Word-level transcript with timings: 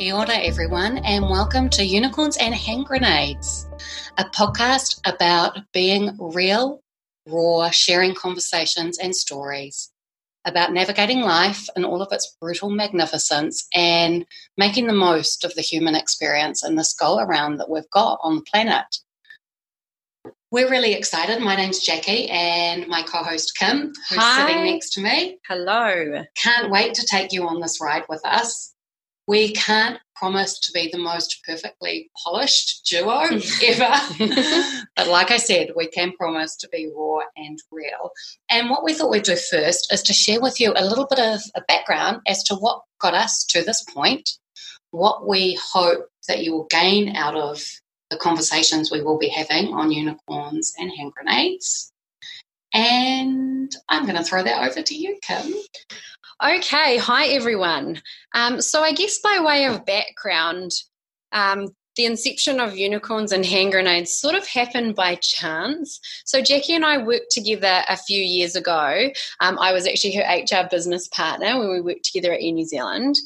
Kia 0.00 0.14
ora, 0.14 0.38
everyone, 0.38 0.96
and 1.04 1.28
welcome 1.28 1.68
to 1.68 1.84
Unicorns 1.84 2.38
and 2.38 2.54
Hand 2.54 2.86
Grenades, 2.86 3.68
a 4.16 4.24
podcast 4.24 4.98
about 5.04 5.58
being 5.74 6.16
real, 6.18 6.80
raw, 7.28 7.68
sharing 7.68 8.14
conversations 8.14 8.96
and 8.98 9.14
stories, 9.14 9.92
about 10.46 10.72
navigating 10.72 11.20
life 11.20 11.68
in 11.76 11.84
all 11.84 12.00
of 12.00 12.08
its 12.12 12.34
brutal 12.40 12.70
magnificence 12.70 13.68
and 13.74 14.24
making 14.56 14.86
the 14.86 14.94
most 14.94 15.44
of 15.44 15.54
the 15.54 15.60
human 15.60 15.94
experience 15.94 16.62
and 16.62 16.78
this 16.78 16.94
go 16.94 17.18
around 17.18 17.58
that 17.58 17.68
we've 17.68 17.90
got 17.90 18.18
on 18.22 18.36
the 18.36 18.42
planet. 18.50 18.86
We're 20.50 20.70
really 20.70 20.94
excited. 20.94 21.42
My 21.42 21.56
name's 21.56 21.80
Jackie 21.80 22.26
and 22.30 22.88
my 22.88 23.02
co 23.02 23.18
host 23.18 23.52
Kim, 23.54 23.92
who's 24.08 24.18
Hi. 24.18 24.46
sitting 24.46 24.64
next 24.64 24.94
to 24.94 25.02
me. 25.02 25.40
Hello. 25.46 26.24
Can't 26.36 26.70
wait 26.70 26.94
to 26.94 27.04
take 27.04 27.34
you 27.34 27.46
on 27.46 27.60
this 27.60 27.82
ride 27.82 28.04
with 28.08 28.24
us. 28.24 28.74
We 29.30 29.52
can't 29.52 30.00
promise 30.16 30.58
to 30.58 30.72
be 30.72 30.90
the 30.90 30.98
most 30.98 31.44
perfectly 31.46 32.10
polished 32.24 32.84
duo 32.90 33.20
ever. 33.64 34.84
but 34.96 35.06
like 35.06 35.30
I 35.30 35.36
said, 35.36 35.70
we 35.76 35.86
can 35.86 36.10
promise 36.18 36.56
to 36.56 36.68
be 36.72 36.90
raw 36.92 37.20
and 37.36 37.56
real. 37.70 38.10
And 38.50 38.68
what 38.70 38.82
we 38.82 38.92
thought 38.92 39.12
we'd 39.12 39.22
do 39.22 39.36
first 39.36 39.92
is 39.92 40.02
to 40.02 40.12
share 40.12 40.40
with 40.40 40.58
you 40.58 40.72
a 40.74 40.84
little 40.84 41.06
bit 41.06 41.20
of 41.20 41.40
a 41.54 41.60
background 41.68 42.22
as 42.26 42.42
to 42.42 42.56
what 42.56 42.82
got 43.00 43.14
us 43.14 43.44
to 43.50 43.62
this 43.62 43.84
point, 43.84 44.28
what 44.90 45.28
we 45.28 45.56
hope 45.62 46.08
that 46.26 46.42
you 46.42 46.50
will 46.52 46.66
gain 46.68 47.14
out 47.14 47.36
of 47.36 47.62
the 48.10 48.16
conversations 48.16 48.90
we 48.90 49.00
will 49.00 49.16
be 49.16 49.28
having 49.28 49.68
on 49.68 49.92
unicorns 49.92 50.72
and 50.76 50.90
hand 50.90 51.12
grenades. 51.12 51.92
And 52.74 53.72
I'm 53.88 54.06
going 54.06 54.16
to 54.16 54.24
throw 54.24 54.42
that 54.42 54.68
over 54.68 54.82
to 54.82 54.94
you, 54.94 55.18
Kim. 55.22 55.54
Okay. 56.42 56.96
Hi, 56.96 57.26
everyone. 57.26 58.00
Um, 58.34 58.62
so, 58.62 58.82
I 58.82 58.92
guess 58.92 59.18
by 59.18 59.40
way 59.44 59.66
of 59.66 59.84
background, 59.84 60.70
um, 61.32 61.68
the 61.96 62.06
inception 62.06 62.60
of 62.60 62.74
unicorns 62.74 63.30
and 63.30 63.44
hand 63.44 63.72
grenades 63.72 64.18
sort 64.18 64.34
of 64.34 64.46
happened 64.46 64.94
by 64.94 65.16
chance. 65.16 66.00
So, 66.24 66.40
Jackie 66.40 66.74
and 66.74 66.84
I 66.84 66.96
worked 66.96 67.30
together 67.30 67.82
a 67.86 67.96
few 67.98 68.22
years 68.22 68.56
ago. 68.56 69.10
Um, 69.40 69.58
I 69.58 69.72
was 69.72 69.86
actually 69.86 70.14
her 70.14 70.22
HR 70.22 70.66
business 70.70 71.08
partner 71.08 71.58
when 71.58 71.72
we 71.72 71.82
worked 71.82 72.06
together 72.06 72.32
at 72.32 72.40
Air 72.40 72.52
New 72.52 72.64
Zealand. 72.64 73.16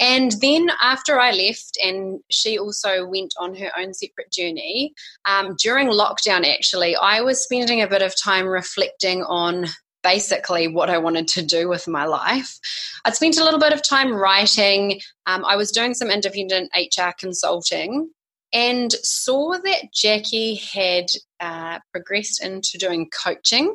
And 0.00 0.32
then 0.40 0.70
after 0.80 1.20
I 1.20 1.32
left, 1.32 1.76
and 1.84 2.20
she 2.30 2.58
also 2.58 3.06
went 3.06 3.34
on 3.38 3.54
her 3.56 3.70
own 3.78 3.92
separate 3.92 4.32
journey, 4.32 4.94
um, 5.26 5.56
during 5.58 5.88
lockdown, 5.88 6.50
actually, 6.50 6.96
I 6.96 7.20
was 7.20 7.42
spending 7.42 7.82
a 7.82 7.88
bit 7.88 8.00
of 8.00 8.14
time 8.18 8.46
reflecting 8.46 9.24
on 9.24 9.66
basically 10.06 10.68
what 10.68 10.88
I 10.88 10.98
wanted 10.98 11.26
to 11.28 11.42
do 11.42 11.68
with 11.68 11.88
my 11.88 12.04
life. 12.04 12.60
I'd 13.04 13.16
spent 13.16 13.38
a 13.38 13.44
little 13.44 13.58
bit 13.58 13.72
of 13.72 13.82
time 13.82 14.14
writing. 14.14 15.00
Um, 15.26 15.44
I 15.44 15.56
was 15.56 15.72
doing 15.72 15.94
some 15.94 16.12
independent 16.12 16.70
HR 16.76 17.10
consulting 17.18 18.08
and 18.52 18.92
saw 18.92 19.58
that 19.64 19.92
Jackie 19.92 20.54
had 20.54 21.06
uh, 21.40 21.80
progressed 21.90 22.40
into 22.40 22.78
doing 22.78 23.10
coaching. 23.10 23.74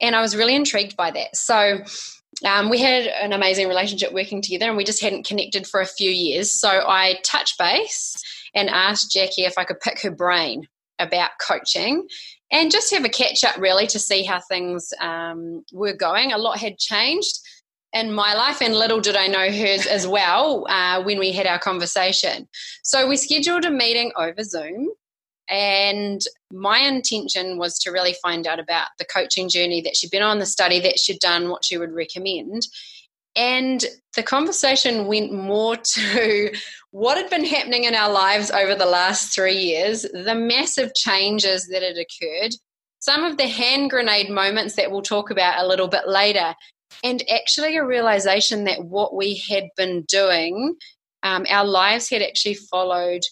And 0.00 0.16
I 0.16 0.20
was 0.20 0.34
really 0.34 0.56
intrigued 0.56 0.96
by 0.96 1.12
that. 1.12 1.36
So 1.36 1.78
um, 2.44 2.68
we 2.68 2.80
had 2.80 3.06
an 3.06 3.32
amazing 3.32 3.68
relationship 3.68 4.12
working 4.12 4.42
together 4.42 4.66
and 4.66 4.76
we 4.76 4.82
just 4.82 5.00
hadn't 5.00 5.28
connected 5.28 5.68
for 5.68 5.80
a 5.80 5.86
few 5.86 6.10
years. 6.10 6.50
So 6.50 6.68
I 6.68 7.20
touched 7.22 7.56
base 7.56 8.16
and 8.52 8.68
asked 8.68 9.12
Jackie 9.12 9.44
if 9.44 9.56
I 9.56 9.62
could 9.62 9.78
pick 9.78 10.00
her 10.02 10.10
brain 10.10 10.66
about 10.98 11.30
coaching 11.40 12.08
and 12.52 12.70
just 12.70 12.92
have 12.92 13.04
a 13.04 13.08
catch 13.08 13.42
up 13.42 13.56
really 13.56 13.86
to 13.88 13.98
see 13.98 14.22
how 14.22 14.38
things 14.40 14.92
um, 15.00 15.64
were 15.72 15.94
going. 15.94 16.32
A 16.32 16.38
lot 16.38 16.58
had 16.58 16.78
changed 16.78 17.40
in 17.94 18.12
my 18.12 18.34
life, 18.34 18.60
and 18.60 18.74
little 18.74 19.00
did 19.00 19.16
I 19.16 19.26
know 19.26 19.50
hers 19.50 19.86
as 19.86 20.06
well 20.06 20.66
uh, 20.68 21.02
when 21.02 21.18
we 21.18 21.32
had 21.32 21.46
our 21.46 21.58
conversation. 21.58 22.48
So 22.82 23.08
we 23.08 23.16
scheduled 23.16 23.64
a 23.64 23.70
meeting 23.70 24.12
over 24.16 24.44
Zoom. 24.44 24.90
And 25.48 26.20
my 26.50 26.78
intention 26.78 27.58
was 27.58 27.78
to 27.80 27.90
really 27.90 28.14
find 28.22 28.46
out 28.46 28.60
about 28.60 28.88
the 28.98 29.04
coaching 29.04 29.48
journey 29.48 29.82
that 29.82 29.96
she'd 29.96 30.10
been 30.10 30.22
on, 30.22 30.38
the 30.38 30.46
study 30.46 30.80
that 30.80 30.98
she'd 30.98 31.18
done, 31.18 31.50
what 31.50 31.64
she 31.64 31.76
would 31.76 31.92
recommend. 31.92 32.62
And 33.34 33.84
the 34.14 34.22
conversation 34.22 35.06
went 35.06 35.32
more 35.32 35.76
to 35.94 36.52
what 36.90 37.16
had 37.16 37.30
been 37.30 37.44
happening 37.44 37.84
in 37.84 37.94
our 37.94 38.10
lives 38.10 38.50
over 38.50 38.74
the 38.74 38.86
last 38.86 39.34
three 39.34 39.56
years, 39.56 40.02
the 40.02 40.34
massive 40.34 40.94
changes 40.94 41.66
that 41.68 41.82
had 41.82 41.96
occurred, 41.96 42.52
some 42.98 43.24
of 43.24 43.36
the 43.36 43.48
hand 43.48 43.90
grenade 43.90 44.30
moments 44.30 44.76
that 44.76 44.90
we'll 44.90 45.02
talk 45.02 45.30
about 45.30 45.62
a 45.62 45.66
little 45.66 45.88
bit 45.88 46.06
later, 46.06 46.54
and 47.02 47.24
actually 47.30 47.76
a 47.76 47.84
realization 47.84 48.64
that 48.64 48.84
what 48.84 49.14
we 49.14 49.42
had 49.48 49.64
been 49.76 50.02
doing, 50.02 50.76
um, 51.22 51.46
our 51.48 51.64
lives 51.64 52.10
had 52.10 52.22
actually 52.22 52.54
followed 52.54 53.22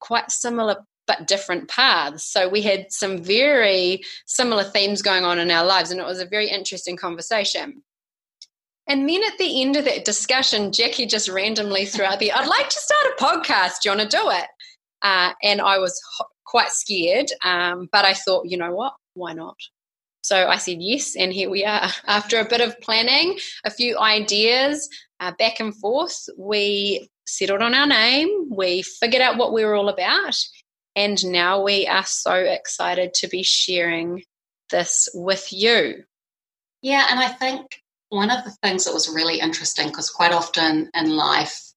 quite 0.00 0.30
similar 0.30 0.76
but 1.06 1.26
different 1.26 1.68
paths. 1.68 2.24
So 2.24 2.48
we 2.48 2.62
had 2.62 2.86
some 2.90 3.18
very 3.18 4.02
similar 4.26 4.62
themes 4.62 5.02
going 5.02 5.24
on 5.24 5.38
in 5.38 5.50
our 5.50 5.66
lives, 5.66 5.90
and 5.90 6.00
it 6.00 6.06
was 6.06 6.20
a 6.20 6.26
very 6.26 6.48
interesting 6.48 6.96
conversation. 6.96 7.82
And 8.90 9.08
then 9.08 9.22
at 9.22 9.38
the 9.38 9.62
end 9.62 9.76
of 9.76 9.84
that 9.84 10.04
discussion, 10.04 10.72
Jackie 10.72 11.06
just 11.06 11.28
randomly 11.28 11.84
threw 11.84 12.04
out 12.04 12.18
the, 12.18 12.32
I'd 12.32 12.48
like 12.48 12.68
to 12.68 12.80
start 12.80 13.14
a 13.16 13.22
podcast. 13.22 13.82
Do 13.82 13.88
you 13.88 13.96
want 13.96 14.10
to 14.10 14.16
do 14.16 14.30
it? 14.30 14.46
Uh, 15.00 15.32
and 15.44 15.60
I 15.60 15.78
was 15.78 15.96
ho- 16.16 16.26
quite 16.44 16.70
scared, 16.70 17.30
um, 17.44 17.88
but 17.92 18.04
I 18.04 18.14
thought, 18.14 18.48
you 18.48 18.56
know 18.56 18.74
what? 18.74 18.94
Why 19.14 19.32
not? 19.32 19.54
So 20.22 20.48
I 20.48 20.56
said 20.56 20.78
yes, 20.80 21.14
and 21.14 21.32
here 21.32 21.48
we 21.48 21.64
are. 21.64 21.88
After 22.08 22.40
a 22.40 22.48
bit 22.48 22.60
of 22.60 22.80
planning, 22.80 23.38
a 23.64 23.70
few 23.70 23.96
ideas, 23.96 24.88
uh, 25.20 25.30
back 25.38 25.60
and 25.60 25.72
forth, 25.76 26.28
we 26.36 27.08
settled 27.28 27.62
on 27.62 27.74
our 27.74 27.86
name. 27.86 28.48
We 28.50 28.82
figured 28.82 29.22
out 29.22 29.36
what 29.36 29.52
we 29.52 29.64
were 29.64 29.76
all 29.76 29.88
about. 29.88 30.34
And 30.96 31.24
now 31.26 31.62
we 31.62 31.86
are 31.86 32.04
so 32.04 32.34
excited 32.34 33.14
to 33.14 33.28
be 33.28 33.44
sharing 33.44 34.24
this 34.70 35.08
with 35.14 35.52
you. 35.52 36.02
Yeah, 36.82 37.06
and 37.08 37.20
I 37.20 37.28
think 37.28 37.79
one 38.10 38.30
of 38.30 38.44
the 38.44 38.50
things 38.62 38.84
that 38.84 38.94
was 38.94 39.08
really 39.08 39.40
interesting, 39.40 39.88
because 39.88 40.10
quite 40.10 40.32
often 40.32 40.90
in 40.94 41.16
life, 41.16 41.72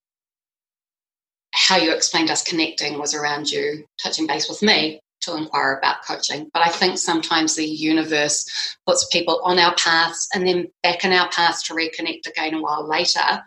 how 1.54 1.78
you 1.78 1.94
explained 1.94 2.32
us 2.32 2.44
connecting 2.44 3.00
was 3.00 3.14
around 3.14 3.50
you 3.50 3.86
touching 4.02 4.28
base 4.28 4.50
with 4.50 4.62
me 4.62 5.00
to 5.22 5.38
inquire 5.38 5.78
about 5.78 6.04
coaching. 6.06 6.50
But 6.54 6.66
I 6.66 6.70
think 6.70 6.98
sometimes 6.98 7.56
the 7.56 7.66
universe 7.66 8.76
puts 8.86 9.08
people 9.12 9.40
on 9.44 9.60
our 9.60 9.74
paths 9.76 10.28
and 10.34 10.46
then 10.46 10.68
back 10.82 11.06
in 11.06 11.14
our 11.14 11.30
paths 11.30 11.64
to 11.68 11.74
reconnect 11.74 12.28
again 12.28 12.56
a 12.56 12.62
while 12.62 12.88
later 12.88 13.44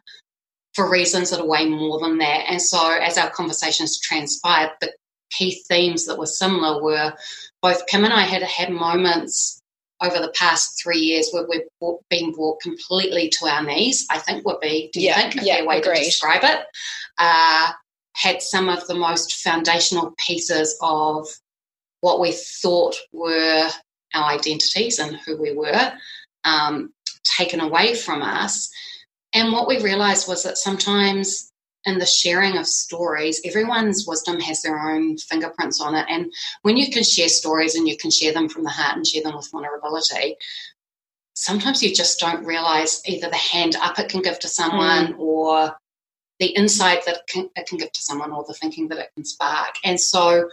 for 0.75 0.91
reasons 0.91 1.31
that 1.31 1.41
are 1.41 1.47
way 1.47 1.69
more 1.69 1.99
than 2.01 2.19
that. 2.19 2.45
And 2.49 2.63
so 2.63 2.91
as 2.91 3.19
our 3.19 3.31
conversations 3.31 4.01
transpired, 4.01 4.71
the 4.81 4.93
key 5.31 5.63
themes 5.69 6.07
that 6.07 6.19
were 6.19 6.27
similar 6.27 6.83
were 6.83 7.13
both 7.61 7.87
Kim 7.89 8.05
and 8.05 8.15
I 8.15 8.23
had 8.23 8.43
had 8.43 8.71
moments 8.71 9.61
over 10.03 10.19
the 10.19 10.33
past 10.37 10.81
three 10.83 10.99
years 10.99 11.31
where 11.33 11.47
we've 11.49 11.63
been 12.11 12.33
brought 12.33 12.61
completely 12.61 13.31
to 13.31 13.47
our 13.47 13.63
knees, 13.63 14.07
I 14.11 14.19
think 14.19 14.45
would 14.45 14.61
be, 14.61 14.91
do 14.93 15.01
you 15.01 15.09
Yeah, 15.09 15.21
think, 15.31 15.43
a 15.43 15.45
yeah, 15.45 15.57
fair 15.57 15.67
way 15.67 15.79
agreed. 15.79 15.99
to 15.99 16.05
describe 16.05 16.45
it? 16.45 16.65
Uh, 17.19 17.73
had 18.15 18.43
some 18.43 18.69
of 18.69 18.87
the 18.87 18.95
most 18.95 19.35
foundational 19.43 20.15
pieces 20.27 20.77
of 20.83 21.27
what 22.01 22.21
we 22.21 22.33
thought 22.33 22.95
were 23.13 23.69
our 24.15 24.31
identities 24.33 24.99
and 24.99 25.17
who 25.27 25.41
we 25.41 25.53
were 25.55 25.93
um, 26.45 26.93
taken 27.25 27.61
away 27.61 27.95
from 27.95 28.23
us. 28.23 28.71
And 29.33 29.53
what 29.53 29.69
we 29.69 29.83
realized 29.83 30.29
was 30.29 30.43
that 30.45 30.57
sometimes 30.59 31.53
in 31.87 31.99
the 31.99 32.07
sharing 32.07 32.59
of 32.59 32.67
stories, 32.67 33.41
everyone's 33.45 34.07
wisdom 34.07 34.41
has 34.41 34.61
their 34.61 34.79
own 34.79 35.17
fingerprints 35.17 35.81
on 35.81 35.95
it. 35.95 36.05
And 36.09 36.33
when 36.63 36.77
you 36.77 36.91
can 36.91 37.05
share 37.05 37.29
stories 37.29 37.77
and 37.77 37.89
you 37.89 37.97
can 37.97 38.11
share 38.11 38.33
them 38.33 38.49
from 38.49 38.65
the 38.65 38.71
heart 38.71 38.97
and 38.97 39.07
share 39.07 39.23
them 39.23 39.37
with 39.37 39.51
vulnerability, 39.51 40.37
sometimes 41.35 41.83
you 41.83 41.95
just 41.95 42.19
don't 42.19 42.45
realize 42.45 43.01
either 43.07 43.31
the 43.31 43.37
hand 43.37 43.77
up 43.77 43.99
it 43.99 44.09
can 44.09 44.21
give 44.21 44.39
to 44.41 44.49
someone 44.49 45.15
mm. 45.15 45.19
or 45.19 45.77
the 46.41 46.47
insight 46.49 47.07
that 47.07 47.21
can, 47.29 47.49
it 47.55 47.67
can 47.67 47.79
give 47.79 47.93
to 47.93 48.03
someone 48.03 48.33
or 48.33 48.45
the 48.47 48.55
thinking 48.55 48.89
that 48.89 48.99
it 48.99 49.11
can 49.15 49.25
spark. 49.25 49.77
And 49.85 49.99
so 49.99 50.51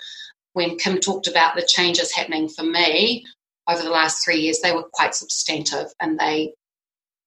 when 0.54 0.78
Kim 0.78 1.00
talked 1.00 1.28
about 1.28 1.56
the 1.56 1.68
changes 1.68 2.14
happening 2.14 2.48
for 2.48 2.64
me 2.64 3.26
over 3.68 3.82
the 3.82 3.90
last 3.90 4.24
three 4.24 4.40
years, 4.40 4.60
they 4.60 4.72
were 4.72 4.88
quite 4.94 5.16
substantive 5.16 5.88
and 6.00 6.20
they 6.20 6.54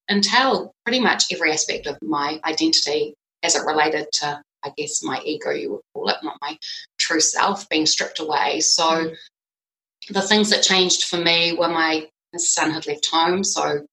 entail 0.09 0.73
pretty 0.85 1.01
much 1.01 1.25
every 1.33 1.51
aspect 1.51 1.87
of 1.87 1.99
my 2.01 2.41
identity 2.45 3.15
as 3.47 3.55
it 3.55 3.65
related 3.65 4.09
to, 4.13 4.43
I 4.65 4.73
guess, 4.77 5.03
my 5.03 5.21
ego, 5.25 5.51
you 5.51 5.71
would 5.73 5.81
call 5.95 6.09
it, 6.09 6.17
not 6.23 6.37
my 6.41 6.59
true 6.99 7.21
self 7.21 7.69
being 7.69 7.87
stripped 7.87 8.19
away. 8.19 8.61
So 8.61 8.85
mm. 8.85 9.17
the 10.11 10.23
things 10.23 10.51
that 10.51 10.63
changed 10.63 11.05
for 11.05 11.17
me 11.17 11.55
were 11.55 11.69
my 11.69 12.09
son 12.37 12.71
had 12.71 12.87
left 12.87 13.09
home. 13.11 13.45
So 13.45 13.87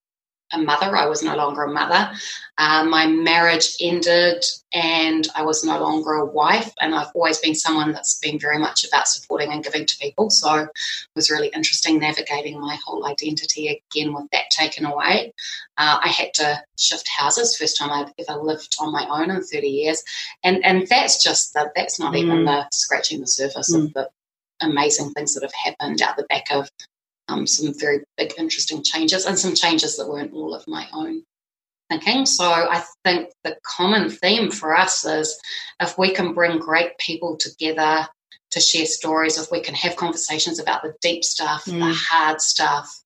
a 0.54 0.58
mother. 0.58 0.96
I 0.96 1.08
was 1.08 1.24
no 1.24 1.36
longer 1.36 1.64
a 1.64 1.72
mother. 1.72 2.12
Uh, 2.58 2.86
my 2.86 3.08
marriage 3.08 3.76
ended 3.82 4.44
and 4.74 5.28
I 5.36 5.44
was 5.44 5.64
no 5.64 5.80
longer 5.80 6.14
a 6.14 6.26
wife. 6.26 6.72
And 6.80 6.94
I've 6.94 7.12
always 7.16 7.40
been 7.40 7.56
someone 7.56 7.92
that's 7.92 8.20
been 8.20 8.40
very 8.40 8.60
much 8.60 8.86
about 8.86 9.08
supporting 9.08 9.52
and 9.52 9.64
giving 9.64 9.86
to 9.86 9.98
people. 9.98 10.30
So 10.30 10.56
it 10.56 10.70
was 11.16 11.32
really 11.32 11.50
interesting 11.50 12.00
navigating 12.00 12.60
my 12.60 12.78
whole 12.86 13.06
identity 13.08 13.68
again 13.68 14.14
with 14.14 14.30
that 14.32 14.50
taken 14.52 14.86
away. 14.86 15.34
Uh, 15.78 16.00
I 16.04 16.10
had 16.10 16.34
to 16.36 16.62
shift 16.78 17.08
houses, 17.10 17.58
first 17.58 17.78
time 17.78 17.92
I'd 17.92 18.14
ever 18.20 18.40
lived 18.40 18.76
on 18.80 18.92
my 18.92 19.08
own 19.10 19.32
in 19.32 19.44
30 19.44 19.68
years. 19.68 20.04
And, 20.44 20.64
and 20.64 20.88
that's 20.88 21.22
just 21.22 21.54
the, 21.54 21.72
that's 21.76 22.00
not 22.00 22.14
mm. 22.14 22.18
even 22.18 22.46
the 22.46 22.68
scratching 22.72 23.20
the 23.20 23.28
surface 23.28 23.74
mm. 23.74 23.86
of 23.86 23.94
the 23.94 24.10
amazing 24.62 25.12
things 25.12 25.34
that 25.34 25.44
have 25.44 25.54
happened 25.54 26.02
out 26.02 26.16
the 26.16 26.24
back 26.24 26.46
of 26.52 26.70
um, 27.28 27.48
some 27.48 27.74
very 27.78 28.02
big, 28.18 28.34
interesting 28.38 28.84
changes 28.84 29.25
and 29.25 29.38
some 29.38 29.56
changes 29.56 29.98
that 29.98 30.08
weren't 30.08 30.34
all 30.34 30.54
of 30.54 30.68
my 30.68 30.88
own 30.94 31.24
thinking. 31.90 32.25
So 32.25 32.46
I 32.46 32.84
think 33.04 33.30
the 33.44 33.58
common 33.64 34.10
theme 34.10 34.52
for 34.52 34.75
us 34.75 35.06
is 35.06 35.40
if 35.80 35.98
we 35.98 36.14
can 36.14 36.34
bring 36.34 36.60
great 36.60 36.98
people 36.98 37.38
together 37.38 38.08
to 38.52 38.60
share 38.60 38.86
stories, 38.86 39.38
if 39.38 39.52
we 39.52 39.62
can 39.62 39.75
have 39.75 39.96
conversations 39.96 40.60
about 40.60 40.84
the 40.84 40.94
deep 41.02 41.24
stuff, 41.24 41.66
mm. 41.66 41.80
the 41.80 41.94
hard 41.94 42.42
stuff, 42.42 43.02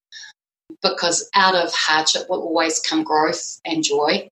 because 0.82 1.28
out 1.34 1.54
of 1.54 1.72
hardship 1.72 2.28
will 2.28 2.42
always 2.42 2.80
come 2.80 3.02
growth 3.02 3.60
and 3.64 3.82
joy. 3.82 4.28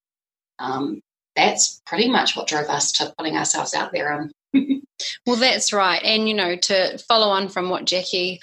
Um, 0.59 1.00
that's 1.35 1.81
pretty 1.87 2.09
much 2.09 2.37
what 2.37 2.47
drove 2.47 2.69
us 2.69 2.93
to 2.93 3.12
putting 3.17 3.37
ourselves 3.37 3.75
out 3.75 3.93
there. 3.93 4.31
And 4.53 4.83
well, 5.27 5.37
that's 5.37 5.73
right. 5.73 6.03
And, 6.03 6.29
you 6.29 6.35
know, 6.35 6.56
to 6.56 6.99
follow 6.99 7.29
on 7.29 7.49
from 7.49 7.69
what 7.69 7.85
Jackie 7.85 8.41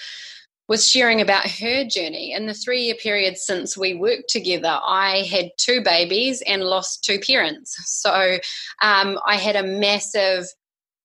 was 0.68 0.88
sharing 0.88 1.20
about 1.20 1.46
her 1.46 1.84
journey. 1.84 2.32
In 2.32 2.46
the 2.46 2.54
three 2.54 2.82
year 2.82 2.94
period 2.94 3.36
since 3.36 3.76
we 3.76 3.94
worked 3.94 4.30
together, 4.30 4.80
I 4.82 5.26
had 5.30 5.50
two 5.58 5.82
babies 5.82 6.42
and 6.46 6.62
lost 6.62 7.04
two 7.04 7.18
parents. 7.18 7.76
So 8.04 8.38
um, 8.82 9.18
I 9.26 9.36
had 9.36 9.56
a 9.56 9.62
massive 9.62 10.46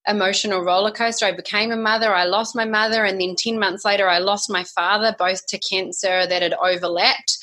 emotional 0.07 0.61
roller 0.61 0.91
coaster. 0.91 1.25
I 1.25 1.31
became 1.31 1.71
a 1.71 1.77
mother, 1.77 2.13
I 2.13 2.25
lost 2.25 2.56
my 2.56 2.65
mother, 2.65 3.06
and 3.06 3.19
then 3.19 3.35
10 3.38 3.59
months 3.59 3.85
later, 3.85 4.07
I 4.07 4.19
lost 4.19 4.50
my 4.50 4.63
father, 4.63 5.15
both 5.17 5.45
to 5.47 5.59
cancer 5.59 6.25
that 6.25 6.41
had 6.41 6.53
overlapped. 6.53 7.38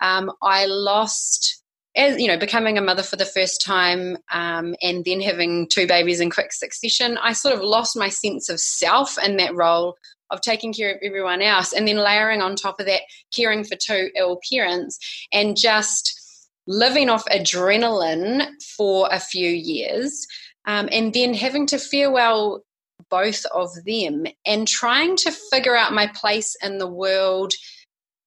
Um, 0.00 0.32
I 0.42 0.66
lost 0.66 1.57
as 1.98 2.20
you 2.20 2.28
know, 2.28 2.38
becoming 2.38 2.78
a 2.78 2.80
mother 2.80 3.02
for 3.02 3.16
the 3.16 3.26
first 3.26 3.60
time 3.60 4.16
um, 4.30 4.76
and 4.80 5.04
then 5.04 5.20
having 5.20 5.68
two 5.68 5.86
babies 5.86 6.20
in 6.20 6.30
quick 6.30 6.52
succession, 6.52 7.18
I 7.18 7.32
sort 7.32 7.56
of 7.56 7.60
lost 7.60 7.96
my 7.96 8.08
sense 8.08 8.48
of 8.48 8.60
self 8.60 9.18
in 9.22 9.36
that 9.38 9.54
role 9.54 9.96
of 10.30 10.40
taking 10.40 10.72
care 10.72 10.92
of 10.94 10.98
everyone 11.02 11.42
else 11.42 11.72
and 11.72 11.88
then 11.88 11.96
layering 11.96 12.40
on 12.40 12.54
top 12.54 12.78
of 12.78 12.86
that 12.86 13.02
caring 13.34 13.64
for 13.64 13.74
two 13.76 14.10
ill 14.14 14.38
parents 14.50 14.98
and 15.32 15.56
just 15.56 16.14
living 16.66 17.08
off 17.08 17.24
adrenaline 17.26 18.46
for 18.76 19.08
a 19.10 19.18
few 19.18 19.50
years 19.50 20.26
um, 20.66 20.88
and 20.92 21.14
then 21.14 21.34
having 21.34 21.66
to 21.66 21.78
farewell 21.78 22.62
both 23.10 23.44
of 23.54 23.70
them 23.86 24.26
and 24.44 24.68
trying 24.68 25.16
to 25.16 25.32
figure 25.50 25.74
out 25.74 25.92
my 25.94 26.06
place 26.08 26.54
in 26.62 26.78
the 26.78 26.88
world 26.88 27.52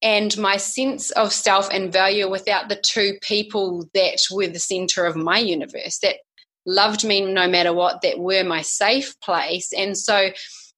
and 0.01 0.37
my 0.37 0.57
sense 0.57 1.11
of 1.11 1.31
self 1.31 1.69
and 1.71 1.93
value 1.93 2.29
without 2.29 2.69
the 2.69 2.75
two 2.75 3.17
people 3.21 3.87
that 3.93 4.19
were 4.31 4.47
the 4.47 4.59
center 4.59 5.05
of 5.05 5.15
my 5.15 5.37
universe 5.37 5.99
that 5.99 6.17
loved 6.65 7.03
me 7.03 7.21
no 7.21 7.47
matter 7.47 7.73
what 7.73 8.01
that 8.01 8.19
were 8.19 8.43
my 8.43 8.61
safe 8.61 9.19
place 9.19 9.71
and 9.73 9.97
so 9.97 10.29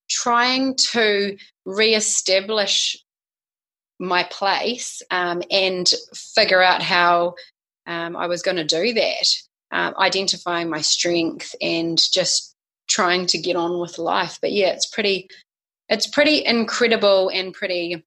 trying 0.09 0.75
to 0.75 1.37
reestablish 1.65 2.97
my 3.99 4.23
place 4.23 5.01
um, 5.11 5.41
and 5.49 5.91
figure 6.13 6.61
out 6.61 6.81
how 6.81 7.35
um, 7.87 8.15
I 8.15 8.27
was 8.27 8.41
going 8.41 8.57
to 8.57 8.63
do 8.63 8.93
that, 8.93 9.27
um, 9.71 9.93
identifying 9.97 10.69
my 10.69 10.81
strength 10.81 11.55
and 11.61 11.99
just 12.11 12.55
trying 12.87 13.25
to 13.27 13.37
get 13.37 13.55
on 13.55 13.79
with 13.79 13.97
life. 13.97 14.39
But 14.41 14.51
yeah, 14.51 14.67
it's 14.67 14.85
pretty, 14.85 15.29
it's 15.89 16.07
pretty 16.07 16.45
incredible 16.45 17.29
and 17.29 17.53
pretty 17.53 18.03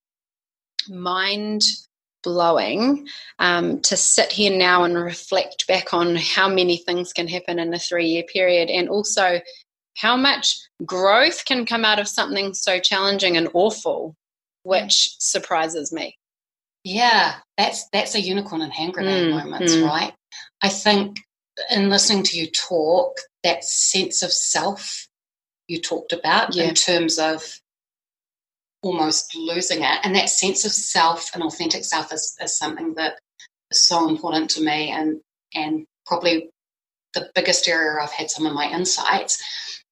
mind 0.88 1.62
blowing 2.22 3.06
um, 3.38 3.80
to 3.80 3.96
sit 3.96 4.32
here 4.32 4.56
now 4.56 4.82
and 4.82 4.96
reflect 4.96 5.66
back 5.68 5.94
on 5.94 6.16
how 6.16 6.48
many 6.48 6.76
things 6.76 7.12
can 7.12 7.28
happen 7.28 7.58
in 7.58 7.72
a 7.72 7.78
three 7.78 8.06
year 8.06 8.24
period 8.24 8.68
and 8.68 8.88
also 8.88 9.40
how 9.96 10.16
much 10.16 10.58
growth 10.84 11.44
can 11.44 11.64
come 11.64 11.84
out 11.84 11.98
of 11.98 12.08
something 12.08 12.52
so 12.52 12.78
challenging 12.78 13.36
and 13.36 13.48
awful, 13.54 14.14
which 14.64 15.16
surprises 15.18 15.92
me. 15.92 16.16
Yeah, 16.84 17.34
that's 17.56 17.88
that's 17.92 18.14
a 18.14 18.20
unicorn 18.20 18.62
and 18.62 18.72
hand 18.72 18.92
grenade 18.92 19.32
mm, 19.32 19.42
moments, 19.44 19.74
mm. 19.74 19.86
right? 19.86 20.12
I 20.62 20.68
think 20.68 21.18
in 21.70 21.88
listening 21.88 22.22
to 22.24 22.38
you 22.38 22.48
talk, 22.50 23.16
that 23.42 23.64
sense 23.64 24.22
of 24.22 24.32
self 24.32 25.08
you 25.68 25.80
talked 25.80 26.12
about 26.12 26.54
yeah. 26.54 26.64
in 26.64 26.74
terms 26.74 27.18
of 27.18 27.42
almost 28.86 29.34
losing 29.36 29.82
it, 29.82 29.98
and 30.04 30.14
that 30.14 30.30
sense 30.30 30.64
of 30.64 30.72
self 30.72 31.30
and 31.34 31.42
authentic 31.42 31.84
self 31.84 32.12
is, 32.12 32.36
is 32.40 32.56
something 32.56 32.94
that 32.94 33.18
is 33.70 33.86
so 33.86 34.08
important 34.08 34.50
to 34.50 34.62
me, 34.62 34.90
and 34.90 35.20
and 35.54 35.84
probably 36.06 36.50
the 37.14 37.30
biggest 37.34 37.66
area 37.66 38.00
I've 38.02 38.12
had 38.12 38.30
some 38.30 38.46
of 38.46 38.52
my 38.52 38.70
insights 38.70 39.42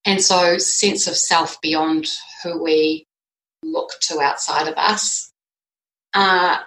and 0.04 0.20
so, 0.20 0.58
sense 0.58 1.06
of 1.06 1.16
self 1.16 1.60
beyond 1.62 2.06
who 2.42 2.62
we 2.62 3.06
look 3.62 3.92
to 4.02 4.20
outside 4.20 4.68
of 4.68 4.74
us. 4.76 5.32
Uh, 6.12 6.58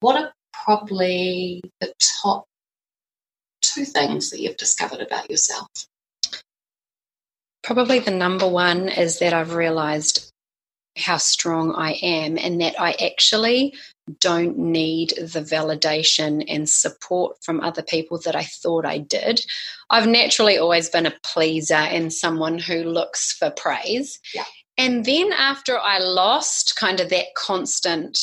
what 0.00 0.20
are 0.20 0.32
probably 0.52 1.62
the 1.80 1.92
top 2.22 2.44
two 3.62 3.84
things 3.84 4.30
that 4.30 4.40
you've 4.40 4.58
discovered 4.58 5.00
about 5.00 5.30
yourself? 5.30 5.68
Probably 7.62 7.98
the 7.98 8.10
number 8.10 8.48
one 8.48 8.88
is 8.88 9.18
that 9.20 9.32
I've 9.32 9.54
realized 9.54 10.30
how 10.96 11.16
strong 11.16 11.74
I 11.74 11.92
am 12.02 12.36
and 12.36 12.60
that 12.60 12.80
I 12.80 12.92
actually 12.92 13.74
don't 14.18 14.58
need 14.58 15.10
the 15.16 15.40
validation 15.40 16.44
and 16.48 16.68
support 16.68 17.36
from 17.42 17.60
other 17.60 17.82
people 17.82 18.18
that 18.24 18.34
I 18.34 18.42
thought 18.42 18.84
I 18.84 18.98
did. 18.98 19.40
I've 19.90 20.08
naturally 20.08 20.58
always 20.58 20.88
been 20.88 21.06
a 21.06 21.14
pleaser 21.22 21.74
and 21.74 22.12
someone 22.12 22.58
who 22.58 22.82
looks 22.82 23.32
for 23.32 23.50
praise. 23.50 24.18
Yeah. 24.34 24.44
And 24.78 25.04
then 25.04 25.32
after 25.32 25.78
I 25.78 25.98
lost 25.98 26.76
kind 26.76 27.00
of 27.00 27.10
that 27.10 27.34
constant 27.36 28.18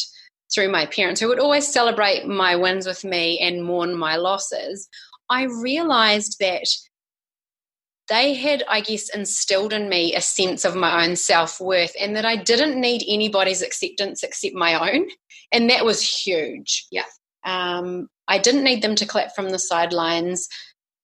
through 0.54 0.72
my 0.72 0.86
parents 0.88 1.22
who 1.22 1.28
would 1.28 1.40
always 1.40 1.68
celebrate 1.68 2.26
my 2.26 2.56
wins 2.56 2.88
with 2.88 3.04
me 3.04 3.40
and 3.40 3.64
mourn 3.64 3.96
my 3.96 4.16
losses, 4.16 4.90
I 5.30 5.44
realized 5.44 6.38
that 6.40 6.68
they 8.10 8.34
had, 8.34 8.64
I 8.70 8.82
guess, 8.82 9.10
instilled 9.10 9.74
in 9.74 9.90
me 9.90 10.16
a 10.16 10.22
sense 10.22 10.66
of 10.66 10.76
my 10.76 11.06
own 11.06 11.16
self 11.16 11.60
worth 11.60 11.94
and 12.00 12.16
that 12.16 12.26
I 12.26 12.36
didn't 12.36 12.80
need 12.80 13.04
anybody's 13.08 13.62
acceptance 13.62 14.24
except 14.24 14.56
my 14.56 14.94
own. 14.94 15.08
And 15.52 15.70
that 15.70 15.86
was 15.86 16.02
huge. 16.02 16.86
Yeah. 16.92 17.04
Um, 17.46 18.08
I 18.28 18.38
didn't 18.38 18.64
need 18.64 18.82
them 18.82 18.96
to 18.96 19.06
clap 19.06 19.36
from 19.36 19.50
the 19.50 19.60
sidelines 19.60 20.48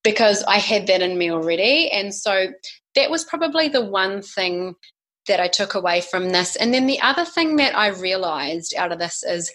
because 0.04 0.44
I 0.44 0.58
had 0.58 0.88
that 0.88 1.01
in 1.01 1.18
me 1.18 1.32
already. 1.32 1.89
And 1.89 2.13
so 2.13 2.50
that 2.96 3.10
was 3.10 3.24
probably 3.24 3.70
the 3.70 3.84
one 3.84 4.22
thing 4.22 4.75
that 5.27 5.39
I 5.39 5.48
took 5.48 5.74
away 5.74 6.01
from 6.01 6.32
this. 6.32 6.56
And 6.56 6.74
then 6.74 6.86
the 6.86 7.00
other 7.01 7.25
thing 7.25 7.56
that 7.58 7.77
I 7.77 7.88
realized 7.88 8.75
out 8.75 8.92
of 8.92 9.00
this 9.00 9.24
is 9.24 9.51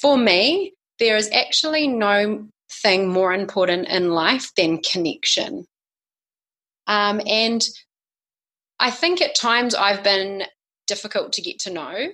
for 0.00 0.16
me, 0.16 0.74
there 0.98 1.16
is 1.16 1.30
actually 1.32 1.88
no 1.88 2.46
thing 2.70 3.08
more 3.08 3.32
important 3.32 3.88
in 3.88 4.10
life 4.10 4.52
than 4.56 4.78
connection. 4.78 5.66
Um, 6.86 7.20
and 7.26 7.62
I 8.78 8.90
think 8.90 9.20
at 9.20 9.34
times 9.34 9.74
I've 9.74 10.04
been 10.04 10.44
difficult 10.86 11.32
to 11.34 11.42
get 11.42 11.58
to 11.60 11.72
know. 11.72 12.08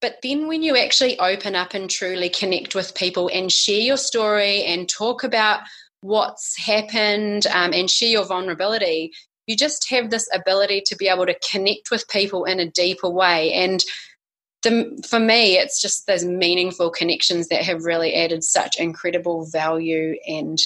But 0.00 0.16
then 0.22 0.48
when 0.48 0.62
you 0.62 0.76
actually 0.76 1.18
open 1.18 1.54
up 1.54 1.74
and 1.74 1.90
truly 1.90 2.30
connect 2.30 2.74
with 2.74 2.94
people 2.94 3.30
and 3.32 3.52
share 3.52 3.80
your 3.80 3.98
story 3.98 4.64
and 4.64 4.88
talk 4.88 5.24
about 5.24 5.60
what's 6.00 6.58
happened 6.58 7.46
um, 7.48 7.74
and 7.74 7.90
share 7.90 8.08
your 8.08 8.24
vulnerability, 8.24 9.12
you 9.46 9.56
just 9.56 9.90
have 9.90 10.10
this 10.10 10.28
ability 10.32 10.82
to 10.86 10.96
be 10.96 11.08
able 11.08 11.26
to 11.26 11.38
connect 11.50 11.90
with 11.90 12.08
people 12.08 12.44
in 12.44 12.60
a 12.60 12.70
deeper 12.70 13.10
way. 13.10 13.52
And 13.52 13.84
the, 14.62 15.06
for 15.08 15.18
me, 15.18 15.58
it's 15.58 15.82
just 15.82 16.06
those 16.06 16.24
meaningful 16.24 16.90
connections 16.90 17.48
that 17.48 17.62
have 17.62 17.84
really 17.84 18.14
added 18.14 18.42
such 18.42 18.78
incredible 18.78 19.46
value 19.46 20.16
and 20.26 20.58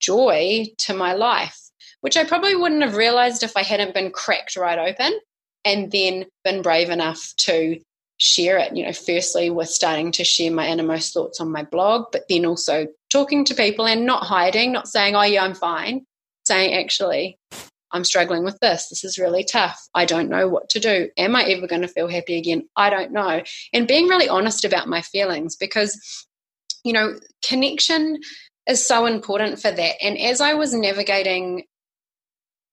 joy 0.00 0.66
to 0.78 0.94
my 0.94 1.12
life 1.12 1.67
which 2.00 2.16
I 2.16 2.24
probably 2.24 2.54
wouldn't 2.54 2.82
have 2.82 2.96
realized 2.96 3.42
if 3.42 3.56
I 3.56 3.62
hadn't 3.62 3.94
been 3.94 4.10
cracked 4.10 4.56
right 4.56 4.78
open 4.78 5.18
and 5.64 5.90
then 5.90 6.26
been 6.44 6.62
brave 6.62 6.90
enough 6.90 7.34
to 7.38 7.78
share 8.18 8.58
it. 8.58 8.76
You 8.76 8.84
know, 8.86 8.92
firstly, 8.92 9.50
with 9.50 9.68
starting 9.68 10.12
to 10.12 10.24
share 10.24 10.50
my 10.50 10.66
innermost 10.68 11.14
thoughts 11.14 11.40
on 11.40 11.52
my 11.52 11.62
blog, 11.64 12.06
but 12.12 12.24
then 12.28 12.46
also 12.46 12.86
talking 13.10 13.44
to 13.46 13.54
people 13.54 13.86
and 13.86 14.06
not 14.06 14.24
hiding, 14.24 14.72
not 14.72 14.88
saying, 14.88 15.14
oh, 15.14 15.22
yeah, 15.22 15.44
I'm 15.44 15.54
fine, 15.54 16.04
saying, 16.44 16.74
actually, 16.74 17.38
I'm 17.90 18.04
struggling 18.04 18.44
with 18.44 18.58
this. 18.60 18.88
This 18.88 19.02
is 19.04 19.18
really 19.18 19.44
tough. 19.44 19.80
I 19.94 20.04
don't 20.04 20.28
know 20.28 20.48
what 20.48 20.68
to 20.70 20.80
do. 20.80 21.08
Am 21.16 21.34
I 21.34 21.44
ever 21.44 21.66
going 21.66 21.82
to 21.82 21.88
feel 21.88 22.08
happy 22.08 22.36
again? 22.36 22.68
I 22.76 22.90
don't 22.90 23.12
know. 23.12 23.42
And 23.72 23.88
being 23.88 24.08
really 24.08 24.28
honest 24.28 24.64
about 24.64 24.88
my 24.88 25.00
feelings 25.00 25.56
because 25.56 26.26
you 26.84 26.92
know, 26.92 27.18
connection 27.46 28.18
is 28.66 28.84
so 28.84 29.06
important 29.06 29.60
for 29.60 29.70
that. 29.70 30.02
And 30.02 30.18
as 30.18 30.40
I 30.40 30.54
was 30.54 30.74
navigating 30.74 31.64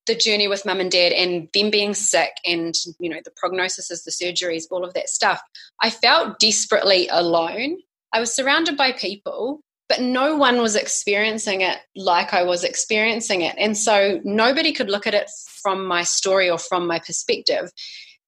the 0.08 0.16
journey 0.16 0.48
with 0.48 0.66
mum 0.66 0.80
and 0.80 0.92
dad 0.92 1.12
and 1.12 1.48
them 1.54 1.70
being 1.70 1.94
sick 1.94 2.32
and 2.46 2.76
you 3.00 3.10
know 3.10 3.20
the 3.24 3.32
prognosis 3.36 3.88
the 4.04 4.12
surgeries 4.12 4.64
all 4.72 4.86
of 4.86 4.94
that 4.94 5.10
stuff 5.10 5.42
i 5.82 5.90
felt 5.90 6.40
desperately 6.40 7.08
alone. 7.10 7.78
I 8.14 8.20
was 8.20 8.34
surrounded 8.34 8.78
by 8.78 8.92
people 8.94 9.62
but 9.90 10.02
no 10.02 10.36
one 10.36 10.62
was 10.62 10.76
experiencing 10.76 11.62
it 11.62 11.80
like 11.96 12.34
i 12.34 12.44
was 12.44 12.64
experiencing 12.64 13.42
it. 13.42 13.56
And 13.58 13.78
so 13.78 14.20
nobody 14.24 14.72
could 14.74 14.90
look 14.90 15.08
at 15.08 15.14
it 15.14 15.30
from 15.62 15.86
my 15.86 16.04
story 16.04 16.50
or 16.50 16.58
from 16.58 16.88
my 16.88 17.00
perspective. 17.00 17.72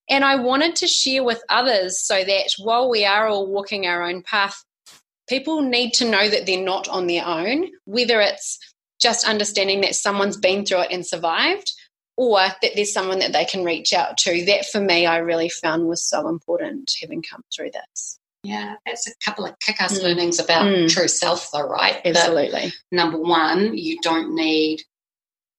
And 0.10 0.24
i 0.24 0.36
wanted 0.36 0.76
to 0.78 0.88
share 0.88 1.24
with 1.24 1.42
others 1.50 2.00
so 2.00 2.24
that 2.24 2.50
while 2.60 2.90
we 2.90 3.06
are 3.06 3.28
all 3.28 3.48
walking 3.48 3.86
our 3.86 4.04
own 4.04 4.24
path 4.24 4.64
people 5.28 5.62
need 5.62 5.92
to 5.92 6.10
know 6.10 6.30
that 6.30 6.46
they're 6.46 6.64
not 6.64 6.88
on 6.88 7.08
their 7.08 7.26
own 7.26 7.68
whether 7.86 8.22
it's 8.22 8.58
just 9.02 9.28
understanding 9.28 9.82
that 9.82 9.96
someone's 9.96 10.38
been 10.38 10.66
through 10.66 10.82
it 10.82 10.92
and 10.92 11.06
survived 11.06 11.72
or 12.18 12.40
that 12.40 12.72
there's 12.76 12.94
someone 12.94 13.20
that 13.20 13.32
they 13.32 13.46
can 13.46 13.64
reach 13.64 13.94
out 13.94 14.18
to. 14.18 14.46
That 14.46 14.66
for 14.66 14.82
me, 14.82 15.06
I 15.06 15.18
really 15.18 15.50
found 15.50 15.88
was 15.88 16.04
so 16.04 16.28
important 16.28 16.92
having 17.02 17.22
come 17.22 17.42
through 17.56 17.72
this. 17.72 18.20
Yeah, 18.44 18.76
that's 18.86 19.08
a 19.08 19.12
couple 19.24 19.46
of 19.46 19.60
kick 19.60 19.82
ass 19.82 20.00
mm. 20.00 20.04
learnings 20.04 20.40
about 20.40 20.66
mm. 20.66 20.90
true 20.90 21.08
self, 21.08 21.50
though, 21.52 21.68
right? 21.68 22.00
Absolutely. 22.06 22.72
number 22.92 23.20
one, 23.20 23.78
you 23.78 24.00
don't 24.02 24.36
need 24.36 24.82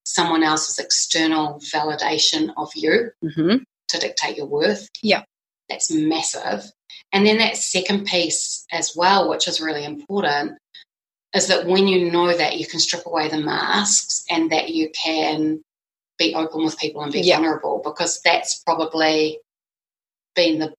someone 0.05 0.43
else's 0.43 0.79
external 0.79 1.61
validation 1.73 2.51
of 2.57 2.71
you 2.75 3.11
mm-hmm. 3.23 3.57
to 3.89 3.99
dictate 3.99 4.37
your 4.37 4.47
worth. 4.47 4.89
Yeah. 5.03 5.23
That's 5.69 5.93
massive. 5.93 6.65
And 7.13 7.27
then 7.27 7.39
that 7.39 7.57
second 7.59 8.07
piece 8.07 8.65
as 8.73 8.95
well, 8.97 9.29
which 9.29 9.49
is 9.49 9.61
really 9.61 9.85
important, 9.85 10.59
is 11.35 11.49
that 11.49 11.67
when 11.67 11.87
you 11.87 12.11
know 12.11 12.37
that 12.37 12.59
you 12.59 12.67
can 12.67 12.81
strip 12.81 13.05
away 13.07 13.29
the 13.29 13.41
masks 13.41 14.25
and 14.31 14.51
that 14.51 14.71
you 14.71 14.91
can 14.91 15.63
be 16.19 16.35
open 16.35 16.65
with 16.65 16.79
people 16.79 17.03
and 17.03 17.13
be 17.13 17.21
yeah. 17.21 17.37
vulnerable 17.37 17.81
because 17.85 18.21
that's 18.25 18.63
probably 18.65 19.39
been 20.35 20.59
the 20.59 20.75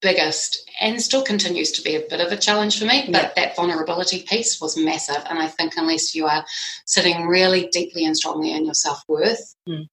biggest 0.00 0.68
and 0.80 1.00
still 1.00 1.22
continues 1.22 1.70
to 1.70 1.82
be 1.82 1.94
a 1.94 2.04
bit 2.10 2.20
of 2.20 2.32
a 2.32 2.36
challenge 2.36 2.78
for 2.78 2.86
me 2.86 3.04
but 3.06 3.22
yeah. 3.22 3.32
that 3.36 3.56
vulnerability 3.56 4.22
piece 4.22 4.60
was 4.60 4.76
massive 4.76 5.22
and 5.30 5.38
i 5.38 5.46
think 5.46 5.74
unless 5.76 6.12
you 6.12 6.26
are 6.26 6.44
sitting 6.86 7.26
really 7.26 7.68
deeply 7.68 8.04
and 8.04 8.16
strongly 8.16 8.52
in 8.52 8.64
your 8.64 8.74
self-worth 8.74 9.54
mm. 9.68 9.86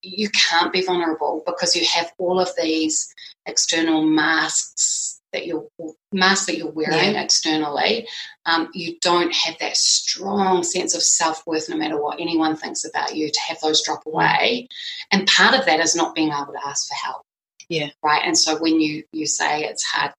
you 0.00 0.30
can't 0.30 0.72
be 0.72 0.82
vulnerable 0.82 1.42
because 1.44 1.76
you 1.76 1.84
have 1.84 2.10
all 2.16 2.40
of 2.40 2.48
these 2.56 3.12
external 3.44 4.02
masks 4.02 5.11
that 5.32 5.46
you're 5.46 5.66
mask 6.12 6.46
that 6.46 6.56
you're 6.56 6.70
wearing 6.70 7.14
yeah. 7.14 7.22
externally, 7.22 8.06
um, 8.46 8.68
you 8.74 8.98
don't 9.00 9.34
have 9.34 9.58
that 9.58 9.76
strong 9.76 10.62
sense 10.62 10.94
of 10.94 11.02
self 11.02 11.46
worth, 11.46 11.68
no 11.68 11.76
matter 11.76 12.00
what 12.00 12.20
anyone 12.20 12.56
thinks 12.56 12.84
about 12.84 13.16
you, 13.16 13.30
to 13.30 13.40
have 13.40 13.58
those 13.60 13.82
drop 13.82 14.04
mm. 14.04 14.12
away. 14.12 14.68
And 15.10 15.26
part 15.26 15.58
of 15.58 15.66
that 15.66 15.80
is 15.80 15.96
not 15.96 16.14
being 16.14 16.28
able 16.28 16.52
to 16.52 16.66
ask 16.66 16.88
for 16.88 16.94
help. 16.94 17.22
Yeah. 17.68 17.88
Right. 18.02 18.22
And 18.24 18.36
so 18.36 18.58
when 18.58 18.80
you 18.80 19.04
you 19.12 19.26
say 19.26 19.64
it's 19.64 19.84
hard, 19.84 20.12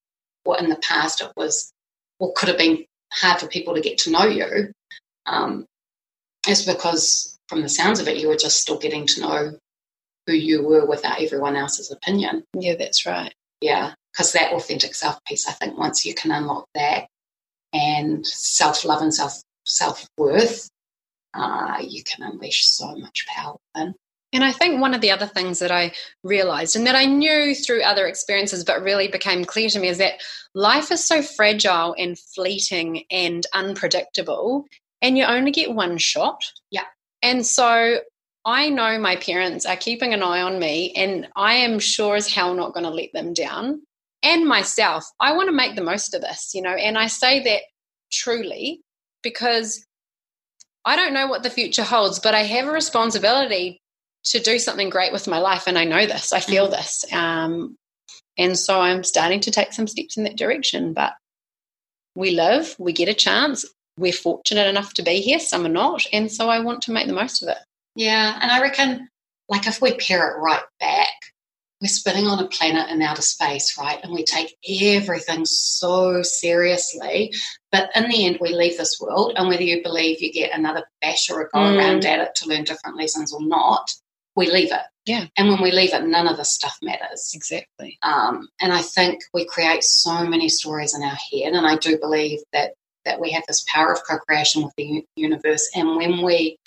what 0.43 0.59
well, 0.59 0.63
in 0.63 0.69
the 0.69 0.81
past 0.81 1.21
it 1.21 1.31
was, 1.37 1.71
or 2.19 2.33
could 2.35 2.49
have 2.49 2.57
been 2.57 2.85
hard 3.11 3.39
for 3.39 3.47
people 3.47 3.75
to 3.75 3.81
get 3.81 3.99
to 3.99 4.11
know 4.11 4.25
you, 4.25 4.71
um, 5.25 5.65
is 6.47 6.65
because 6.65 7.37
from 7.47 7.61
the 7.61 7.69
sounds 7.69 7.99
of 7.99 8.07
it, 8.07 8.17
you 8.17 8.27
were 8.27 8.35
just 8.35 8.59
still 8.59 8.79
getting 8.79 9.05
to 9.05 9.21
know 9.21 9.51
who 10.25 10.33
you 10.33 10.63
were 10.63 10.85
without 10.87 11.21
everyone 11.21 11.55
else's 11.55 11.91
opinion. 11.91 12.43
Yeah, 12.57 12.75
that's 12.75 13.05
right. 13.05 13.33
Yeah 13.61 13.93
because 14.13 14.31
that 14.33 14.53
authentic 14.53 14.95
self 14.95 15.23
piece, 15.25 15.47
I 15.47 15.53
think, 15.53 15.77
once 15.77 16.05
you 16.05 16.13
can 16.13 16.31
unlock 16.31 16.67
that 16.75 17.07
and 17.73 18.25
self 18.25 18.85
love 18.85 19.01
and 19.01 19.13
self 19.13 19.41
self 19.65 20.07
worth, 20.17 20.69
uh, 21.33 21.77
you 21.81 22.03
can 22.03 22.23
unleash 22.23 22.65
so 22.67 22.95
much 22.95 23.25
power 23.27 23.55
within. 23.73 23.95
And 24.33 24.43
I 24.43 24.51
think 24.51 24.81
one 24.81 24.95
of 24.95 25.01
the 25.01 25.11
other 25.11 25.27
things 25.27 25.59
that 25.59 25.71
I 25.71 25.91
realized 26.23 26.75
and 26.75 26.87
that 26.87 26.95
I 26.95 27.05
knew 27.05 27.53
through 27.53 27.83
other 27.83 28.07
experiences, 28.07 28.63
but 28.63 28.81
really 28.81 29.07
became 29.07 29.45
clear 29.45 29.69
to 29.69 29.79
me, 29.79 29.89
is 29.89 29.99
that 29.99 30.21
life 30.55 30.91
is 30.91 31.05
so 31.05 31.21
fragile 31.21 31.95
and 31.97 32.17
fleeting 32.17 33.03
and 33.11 33.45
unpredictable, 33.53 34.65
and 35.01 35.17
you 35.17 35.25
only 35.25 35.51
get 35.51 35.73
one 35.73 35.97
shot. 35.97 36.43
Yeah. 36.71 36.85
And 37.21 37.45
so 37.45 37.99
I 38.45 38.69
know 38.69 38.99
my 38.99 39.15
parents 39.15 39.65
are 39.65 39.77
keeping 39.77 40.13
an 40.13 40.23
eye 40.23 40.41
on 40.41 40.59
me, 40.59 40.93
and 40.95 41.27
I 41.35 41.55
am 41.55 41.79
sure 41.79 42.15
as 42.15 42.31
hell 42.31 42.53
not 42.53 42.73
going 42.73 42.85
to 42.85 42.89
let 42.89 43.13
them 43.13 43.33
down 43.33 43.81
and 44.23 44.47
myself, 44.47 45.05
I 45.19 45.33
want 45.33 45.49
to 45.49 45.55
make 45.55 45.75
the 45.75 45.83
most 45.83 46.13
of 46.13 46.21
this, 46.21 46.51
you 46.53 46.61
know, 46.61 46.73
and 46.73 46.97
I 46.97 47.07
say 47.07 47.43
that 47.43 47.61
truly 48.11 48.81
because 49.21 49.85
I 50.85 50.95
don't 50.95 51.13
know 51.13 51.27
what 51.27 51.43
the 51.43 51.49
future 51.49 51.83
holds, 51.83 52.19
but 52.19 52.33
I 52.33 52.43
have 52.43 52.67
a 52.67 52.71
responsibility 52.71 53.79
to 54.25 54.39
do 54.39 54.57
something 54.59 54.89
great 54.89 55.11
with 55.11 55.27
my 55.27 55.39
life. 55.39 55.67
And 55.67 55.77
I 55.77 55.83
know 55.83 56.05
this, 56.05 56.33
I 56.33 56.39
feel 56.39 56.65
mm-hmm. 56.65 56.73
this. 56.73 57.05
Um, 57.13 57.75
and 58.37 58.57
so 58.57 58.79
I'm 58.79 59.03
starting 59.03 59.39
to 59.41 59.51
take 59.51 59.73
some 59.73 59.87
steps 59.87 60.17
in 60.17 60.23
that 60.23 60.37
direction. 60.37 60.93
But 60.93 61.13
we 62.15 62.31
live, 62.31 62.75
we 62.79 62.93
get 62.93 63.09
a 63.09 63.13
chance. 63.13 63.65
We're 63.97 64.13
fortunate 64.13 64.67
enough 64.67 64.93
to 64.95 65.03
be 65.03 65.21
here, 65.21 65.39
some 65.39 65.65
are 65.65 65.69
not. 65.69 66.05
And 66.11 66.31
so 66.31 66.49
I 66.49 66.59
want 66.59 66.81
to 66.83 66.91
make 66.91 67.07
the 67.07 67.13
most 67.13 67.43
of 67.43 67.49
it. 67.49 67.57
Yeah. 67.95 68.39
And 68.41 68.51
I 68.51 68.61
reckon, 68.61 69.07
like, 69.49 69.67
if 69.67 69.81
we 69.81 69.93
pair 69.93 70.31
it 70.31 70.39
right 70.39 70.63
back, 70.79 71.13
we're 71.83 71.89
spinning 71.89 72.27
on 72.27 72.39
a 72.39 72.47
planet 72.47 72.89
in 72.89 73.01
outer 73.01 73.21
space, 73.21 73.77
right? 73.77 73.99
And 74.01 74.13
we 74.13 74.23
take 74.23 74.55
everything 74.81 75.43
so 75.45 76.21
seriously. 76.21 77.33
But 77.73 77.89
in 77.93 78.07
the 78.07 78.25
end, 78.25 78.37
we 78.39 78.55
leave 78.55 78.77
this 78.77 79.01
world. 79.01 79.33
And 79.35 79.49
whether 79.49 79.63
you 79.63 79.83
believe 79.83 80.21
you 80.21 80.31
get 80.31 80.57
another 80.57 80.85
bash 81.01 81.29
or 81.29 81.41
a 81.41 81.49
go 81.49 81.59
mm. 81.59 81.77
around 81.77 82.05
at 82.05 82.21
it 82.21 82.35
to 82.35 82.47
learn 82.47 82.63
different 82.63 82.95
lessons 82.95 83.33
or 83.33 83.45
not, 83.45 83.91
we 84.37 84.49
leave 84.49 84.71
it. 84.71 84.79
Yeah. 85.05 85.25
And 85.37 85.49
when 85.49 85.61
we 85.61 85.71
leave 85.71 85.93
it, 85.93 86.05
none 86.05 86.29
of 86.29 86.37
this 86.37 86.55
stuff 86.55 86.77
matters. 86.81 87.33
Exactly. 87.35 87.99
Um, 88.01 88.47
and 88.61 88.71
I 88.71 88.81
think 88.81 89.19
we 89.33 89.43
create 89.43 89.83
so 89.83 90.23
many 90.23 90.47
stories 90.47 90.95
in 90.95 91.03
our 91.03 91.09
head. 91.09 91.51
And 91.51 91.67
I 91.67 91.75
do 91.75 91.99
believe 91.99 92.39
that 92.53 92.75
that 93.03 93.19
we 93.19 93.31
have 93.31 93.43
this 93.45 93.65
power 93.67 93.91
of 93.91 93.99
co-creation 94.09 94.63
with 94.63 94.73
the 94.77 95.03
universe. 95.17 95.69
And 95.75 95.97
when 95.97 96.23
we 96.23 96.57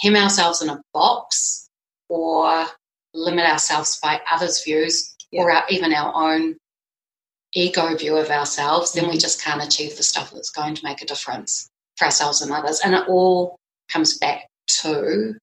hem 0.00 0.16
ourselves 0.16 0.60
in 0.60 0.68
a 0.68 0.82
box 0.92 1.68
or 2.08 2.66
limit 3.16 3.46
ourselves 3.46 3.98
by 4.02 4.20
others' 4.30 4.62
views 4.62 5.14
yeah. 5.30 5.42
or 5.42 5.50
our, 5.50 5.64
even 5.70 5.92
our 5.92 6.14
own 6.14 6.56
ego 7.54 7.96
view 7.96 8.16
of 8.16 8.30
ourselves, 8.30 8.92
then 8.92 9.04
mm-hmm. 9.04 9.12
we 9.12 9.18
just 9.18 9.42
can't 9.42 9.64
achieve 9.64 9.96
the 9.96 10.02
stuff 10.02 10.30
that's 10.30 10.50
going 10.50 10.74
to 10.74 10.84
make 10.84 11.02
a 11.02 11.06
difference 11.06 11.68
for 11.96 12.04
ourselves 12.04 12.42
and 12.42 12.52
others. 12.52 12.80
And 12.84 12.94
it 12.94 13.08
all 13.08 13.56
comes 13.88 14.18
back 14.18 14.48
to, 14.82 15.34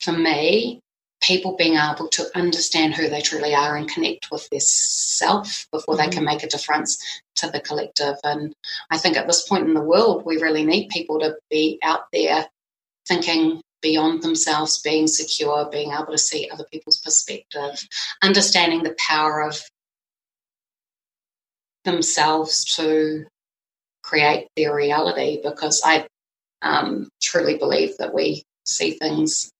for 0.00 0.12
me, 0.12 0.80
people 1.22 1.56
being 1.56 1.76
able 1.76 2.08
to 2.08 2.26
understand 2.34 2.94
who 2.94 3.08
they 3.08 3.20
truly 3.20 3.54
are 3.54 3.76
and 3.76 3.90
connect 3.90 4.30
with 4.30 4.48
their 4.50 4.60
self 4.60 5.66
before 5.70 5.96
mm-hmm. 5.96 6.10
they 6.10 6.14
can 6.14 6.24
make 6.24 6.42
a 6.42 6.48
difference 6.48 7.02
to 7.36 7.50
the 7.50 7.60
collective. 7.60 8.16
And 8.24 8.54
I 8.90 8.98
think 8.98 9.16
at 9.16 9.26
this 9.26 9.46
point 9.46 9.66
in 9.66 9.74
the 9.74 9.82
world, 9.82 10.24
we 10.24 10.36
really 10.36 10.64
need 10.64 10.88
people 10.88 11.18
to 11.20 11.36
be 11.50 11.78
out 11.82 12.04
there 12.12 12.46
thinking 13.06 13.60
beyond 13.82 14.22
themselves, 14.22 14.80
being 14.80 15.06
secure, 15.06 15.68
being 15.70 15.92
able 15.92 16.12
to 16.12 16.18
see 16.18 16.48
other 16.50 16.64
people's 16.70 16.98
perspective, 16.98 17.86
understanding 18.22 18.82
the 18.82 18.96
power 19.08 19.42
of 19.42 19.60
themselves 21.84 22.64
to 22.76 23.24
create 24.02 24.48
their 24.56 24.74
reality. 24.74 25.40
Because 25.42 25.82
I 25.84 26.06
um, 26.62 27.08
truly 27.22 27.56
believe 27.56 27.96
that 27.98 28.14
we 28.14 28.42
see 28.64 28.92
things 28.92 29.50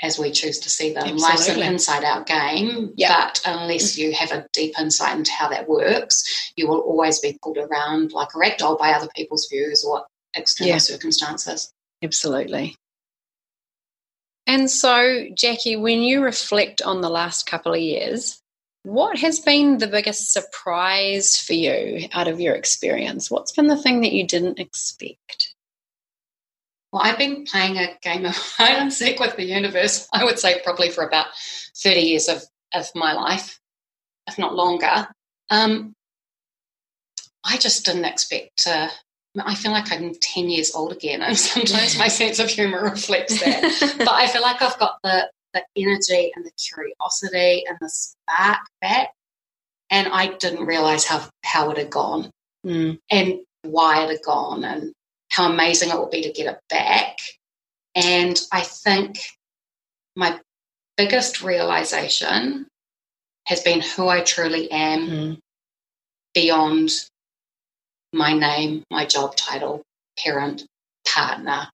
as 0.00 0.18
we 0.18 0.30
choose 0.30 0.60
to 0.60 0.70
see 0.70 0.92
them. 0.92 1.02
Absolutely. 1.02 1.28
Life's 1.28 1.48
an 1.48 1.62
inside 1.62 2.04
out 2.04 2.26
game, 2.26 2.92
yep. 2.96 3.10
but 3.10 3.40
unless 3.44 3.98
you 3.98 4.12
have 4.12 4.30
a 4.30 4.46
deep 4.52 4.78
insight 4.78 5.16
into 5.18 5.32
how 5.32 5.48
that 5.48 5.68
works, 5.68 6.52
you 6.56 6.68
will 6.68 6.80
always 6.80 7.18
be 7.18 7.38
pulled 7.42 7.58
around 7.58 8.12
like 8.12 8.28
a 8.34 8.38
rag 8.38 8.58
doll 8.58 8.76
by 8.76 8.92
other 8.92 9.08
people's 9.16 9.48
views 9.50 9.84
or 9.84 10.04
external 10.34 10.74
yeah. 10.74 10.78
circumstances. 10.78 11.72
Absolutely. 12.02 12.76
And 14.48 14.70
so, 14.70 15.26
Jackie, 15.34 15.76
when 15.76 16.00
you 16.00 16.22
reflect 16.22 16.80
on 16.80 17.02
the 17.02 17.10
last 17.10 17.46
couple 17.46 17.74
of 17.74 17.80
years, 17.80 18.40
what 18.82 19.18
has 19.18 19.40
been 19.40 19.76
the 19.76 19.86
biggest 19.86 20.32
surprise 20.32 21.36
for 21.36 21.52
you 21.52 22.08
out 22.12 22.28
of 22.28 22.40
your 22.40 22.54
experience? 22.54 23.30
What's 23.30 23.52
been 23.52 23.66
the 23.66 23.76
thing 23.76 24.00
that 24.00 24.12
you 24.12 24.26
didn't 24.26 24.58
expect? 24.58 25.54
Well, 26.90 27.02
I've 27.02 27.18
been 27.18 27.44
playing 27.44 27.76
a 27.76 27.98
game 28.00 28.24
of 28.24 28.34
hide 28.56 28.78
and 28.78 28.90
seek 28.90 29.20
with 29.20 29.36
the 29.36 29.44
universe, 29.44 30.08
I 30.14 30.24
would 30.24 30.38
say 30.38 30.62
probably 30.64 30.88
for 30.88 31.04
about 31.04 31.26
30 31.76 32.00
years 32.00 32.28
of, 32.28 32.42
of 32.72 32.86
my 32.94 33.12
life, 33.12 33.60
if 34.26 34.38
not 34.38 34.54
longer. 34.54 35.08
Um, 35.50 35.94
I 37.44 37.58
just 37.58 37.84
didn't 37.84 38.06
expect 38.06 38.64
to 38.64 38.90
I 39.40 39.54
feel 39.54 39.72
like 39.72 39.90
I'm 39.92 40.14
10 40.14 40.48
years 40.48 40.74
old 40.74 40.92
again, 40.92 41.22
and 41.22 41.36
sometimes 41.38 41.98
my 41.98 42.08
sense 42.08 42.38
of 42.38 42.48
humor 42.48 42.82
reflects 42.82 43.40
that. 43.40 43.94
but 43.98 44.08
I 44.08 44.26
feel 44.28 44.42
like 44.42 44.60
I've 44.62 44.78
got 44.78 44.98
the, 45.02 45.30
the 45.54 45.62
energy 45.76 46.32
and 46.34 46.44
the 46.44 46.52
curiosity 46.52 47.64
and 47.68 47.78
the 47.80 47.88
spark 47.88 48.60
back. 48.80 49.08
And 49.90 50.08
I 50.08 50.34
didn't 50.36 50.66
realize 50.66 51.04
how, 51.04 51.26
how 51.44 51.70
it 51.70 51.78
had 51.78 51.90
gone. 51.90 52.30
Mm. 52.66 52.98
And 53.10 53.40
why 53.62 54.04
it 54.04 54.10
had 54.10 54.22
gone 54.22 54.64
and 54.64 54.92
how 55.30 55.50
amazing 55.50 55.90
it 55.90 55.98
would 55.98 56.10
be 56.10 56.22
to 56.22 56.32
get 56.32 56.46
it 56.52 56.58
back. 56.68 57.16
And 57.94 58.38
I 58.52 58.60
think 58.62 59.18
my 60.16 60.38
biggest 60.96 61.42
realization 61.42 62.66
has 63.46 63.62
been 63.62 63.80
who 63.80 64.08
I 64.08 64.20
truly 64.20 64.70
am 64.70 65.08
Mm. 65.08 65.38
beyond 66.34 66.90
my 68.12 68.32
name, 68.32 68.84
my 68.90 69.04
job 69.06 69.36
title, 69.36 69.82
parent, 70.18 70.64
partner, 71.06 71.68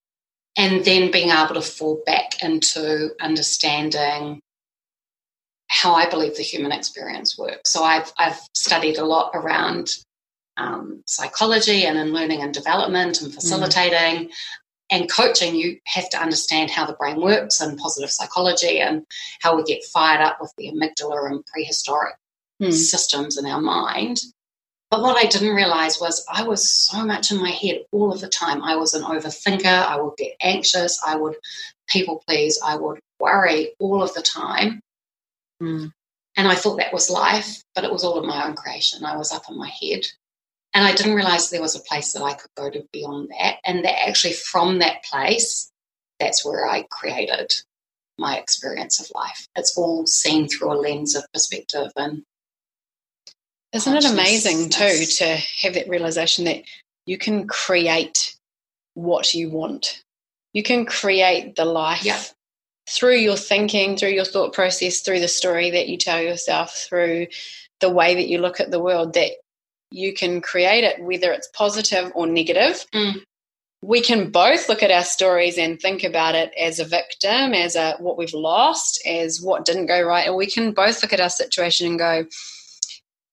and 0.56 0.84
then 0.84 1.10
being 1.10 1.30
able 1.30 1.54
to 1.54 1.62
fall 1.62 2.00
back 2.06 2.42
into 2.42 3.10
understanding 3.20 4.40
how 5.68 5.94
I 5.94 6.08
believe 6.08 6.36
the 6.36 6.42
human 6.42 6.72
experience 6.72 7.36
works. 7.38 7.72
So 7.72 7.82
I've 7.82 8.12
I've 8.18 8.40
studied 8.54 8.98
a 8.98 9.04
lot 9.04 9.30
around 9.34 9.90
um, 10.56 11.02
psychology 11.06 11.84
and 11.84 11.98
in 11.98 12.12
learning 12.12 12.42
and 12.42 12.54
development 12.54 13.22
and 13.22 13.32
facilitating. 13.34 14.30
And 14.90 15.10
coaching, 15.10 15.56
you 15.56 15.78
have 15.86 16.08
to 16.10 16.18
understand 16.22 16.70
how 16.70 16.86
the 16.86 16.92
brain 16.92 17.20
works 17.20 17.60
and 17.60 17.78
positive 17.78 18.10
psychology 18.10 18.80
and 18.80 19.04
how 19.40 19.56
we 19.56 19.64
get 19.64 19.82
fired 19.84 20.20
up 20.20 20.38
with 20.40 20.52
the 20.58 20.70
amygdala 20.70 21.30
and 21.30 21.44
prehistoric 21.46 22.14
Mm. 22.62 22.72
systems 22.72 23.36
in 23.36 23.46
our 23.46 23.60
mind. 23.60 24.20
But 24.94 25.02
what 25.02 25.16
I 25.16 25.26
didn't 25.26 25.56
realize 25.56 25.98
was 26.00 26.24
I 26.32 26.44
was 26.44 26.70
so 26.70 27.04
much 27.04 27.32
in 27.32 27.40
my 27.42 27.50
head 27.50 27.80
all 27.90 28.12
of 28.12 28.20
the 28.20 28.28
time. 28.28 28.62
I 28.62 28.76
was 28.76 28.94
an 28.94 29.02
overthinker. 29.02 29.66
I 29.66 30.00
would 30.00 30.16
get 30.16 30.36
anxious. 30.40 31.02
I 31.04 31.16
would 31.16 31.34
people 31.88 32.22
please. 32.28 32.60
I 32.64 32.76
would 32.76 33.00
worry 33.18 33.72
all 33.80 34.04
of 34.04 34.14
the 34.14 34.22
time. 34.22 34.78
Mm. 35.60 35.90
And 36.36 36.46
I 36.46 36.54
thought 36.54 36.76
that 36.76 36.92
was 36.92 37.10
life, 37.10 37.60
but 37.74 37.82
it 37.82 37.90
was 37.90 38.04
all 38.04 38.20
of 38.20 38.24
my 38.24 38.46
own 38.46 38.54
creation. 38.54 39.04
I 39.04 39.16
was 39.16 39.32
up 39.32 39.42
in 39.50 39.58
my 39.58 39.68
head. 39.68 40.06
And 40.74 40.86
I 40.86 40.94
didn't 40.94 41.16
realize 41.16 41.50
there 41.50 41.60
was 41.60 41.74
a 41.74 41.82
place 41.82 42.12
that 42.12 42.22
I 42.22 42.34
could 42.34 42.52
go 42.56 42.70
to 42.70 42.86
beyond 42.92 43.30
that. 43.30 43.56
And 43.66 43.84
that 43.84 44.08
actually, 44.08 44.34
from 44.34 44.78
that 44.78 45.02
place, 45.02 45.72
that's 46.20 46.44
where 46.44 46.68
I 46.68 46.84
created 46.88 47.52
my 48.16 48.38
experience 48.38 49.00
of 49.00 49.10
life. 49.12 49.48
It's 49.56 49.76
all 49.76 50.06
seen 50.06 50.46
through 50.46 50.72
a 50.72 50.78
lens 50.78 51.16
of 51.16 51.24
perspective 51.32 51.90
and 51.96 52.22
Isn't 53.74 53.96
it 53.96 54.04
amazing 54.04 54.70
too 54.70 55.04
to 55.04 55.36
have 55.62 55.74
that 55.74 55.88
realization 55.88 56.44
that 56.44 56.62
you 57.06 57.18
can 57.18 57.46
create 57.46 58.36
what 58.94 59.34
you 59.34 59.50
want? 59.50 60.02
You 60.52 60.62
can 60.62 60.86
create 60.86 61.56
the 61.56 61.64
life 61.64 62.04
Yeah. 62.04 62.22
through 62.88 63.16
your 63.16 63.36
thinking, 63.36 63.96
through 63.96 64.10
your 64.10 64.24
thought 64.24 64.52
process, 64.52 65.00
through 65.00 65.18
the 65.20 65.28
story 65.28 65.70
that 65.70 65.88
you 65.88 65.96
tell 65.96 66.22
yourself, 66.22 66.86
through 66.88 67.26
the 67.80 67.90
way 67.90 68.14
that 68.14 68.28
you 68.28 68.38
look 68.38 68.60
at 68.60 68.70
the 68.70 68.78
world, 68.78 69.14
that 69.14 69.32
you 69.90 70.14
can 70.14 70.40
create 70.40 70.84
it, 70.84 71.02
whether 71.02 71.32
it's 71.32 71.48
positive 71.48 72.12
or 72.14 72.26
negative. 72.26 72.86
Mm. 72.94 73.22
We 73.82 74.00
can 74.00 74.30
both 74.30 74.68
look 74.68 74.82
at 74.82 74.90
our 74.90 75.04
stories 75.04 75.58
and 75.58 75.80
think 75.80 76.04
about 76.04 76.34
it 76.34 76.52
as 76.58 76.78
a 76.78 76.84
victim, 76.84 77.52
as 77.52 77.74
a 77.76 77.96
what 77.98 78.16
we've 78.16 78.32
lost, 78.32 79.04
as 79.06 79.42
what 79.42 79.64
didn't 79.64 79.86
go 79.86 80.00
right, 80.00 80.26
and 80.26 80.36
we 80.36 80.46
can 80.46 80.72
both 80.72 81.02
look 81.02 81.12
at 81.12 81.20
our 81.20 81.28
situation 81.28 81.86
and 81.88 81.98
go, 81.98 82.24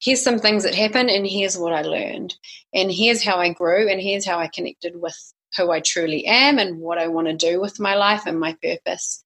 here's 0.02 0.22
some 0.22 0.40
things 0.40 0.64
that 0.64 0.76
happened 0.76 1.10
and 1.10 1.26
here's 1.26 1.58
what 1.58 1.74
I 1.74 1.82
learned. 1.82 2.36
And 2.74 2.92
here's 2.92 3.24
how 3.24 3.38
I 3.38 3.54
grew 3.54 3.90
and 3.90 4.02
here's 4.02 4.26
how 4.26 4.40
I 4.40 4.48
connected 4.48 5.00
with 5.00 5.16
who 5.58 5.72
I 5.72 5.80
truly 5.82 6.26
am 6.26 6.58
and 6.60 6.80
what 6.80 6.98
I 6.98 7.08
want 7.08 7.28
to 7.28 7.36
do 7.36 7.60
with 7.60 7.80
my 7.80 7.96
life 7.96 8.24
and 8.26 8.40
my 8.40 8.56
purpose 8.64 9.24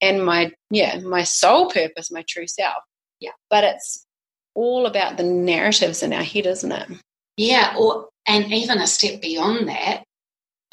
and 0.00 0.24
my 0.24 0.52
yeah 0.70 0.98
my 1.00 1.22
soul 1.22 1.70
purpose 1.70 2.10
my 2.10 2.24
true 2.28 2.46
self. 2.46 2.82
Yeah. 3.18 3.30
but 3.48 3.64
it's 3.64 4.04
all 4.54 4.84
about 4.84 5.16
the 5.16 5.22
narratives 5.22 6.02
in 6.02 6.12
our 6.12 6.22
head 6.22 6.46
isn't 6.46 6.72
it? 6.72 6.88
Yeah, 7.36 7.74
or 7.78 8.08
and 8.26 8.52
even 8.52 8.78
a 8.78 8.86
step 8.86 9.20
beyond 9.20 9.68
that, 9.68 10.02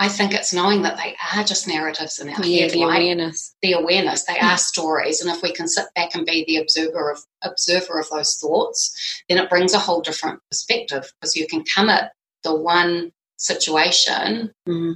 I 0.03 0.10
think 0.10 0.33
it's 0.33 0.53
knowing 0.53 0.81
that 0.81 0.98
they 0.98 1.15
are 1.33 1.45
just 1.45 1.65
narratives 1.65 2.19
in 2.19 2.27
our 2.29 2.43
yeah 2.43 2.63
head, 2.63 2.72
the 2.72 2.79
like 2.79 2.98
awareness 3.00 3.55
the 3.62 3.72
awareness. 3.74 4.24
They 4.25 4.33
Mm. 4.33 4.51
are 4.51 4.57
stories, 4.57 5.22
and 5.22 5.29
if 5.33 5.41
we 5.41 5.53
can 5.53 5.67
sit 5.69 5.86
back 5.95 6.13
and 6.13 6.25
be 6.25 6.43
the 6.45 6.57
observer 6.57 7.10
of 7.12 7.19
observer 7.41 8.00
of 8.01 8.10
those 8.10 8.36
thoughts, 8.36 8.81
then 9.29 9.38
it 9.38 9.50
brings 9.50 9.74
a 9.74 9.79
whole 9.79 10.01
different 10.01 10.41
perspective 10.51 11.10
because 11.22 11.38
you 11.38 11.48
can 11.48 11.63
come 11.74 11.89
at 11.89 12.12
the 12.43 12.53
one 12.53 13.13
situation 13.38 14.53
Mhm. 14.67 14.95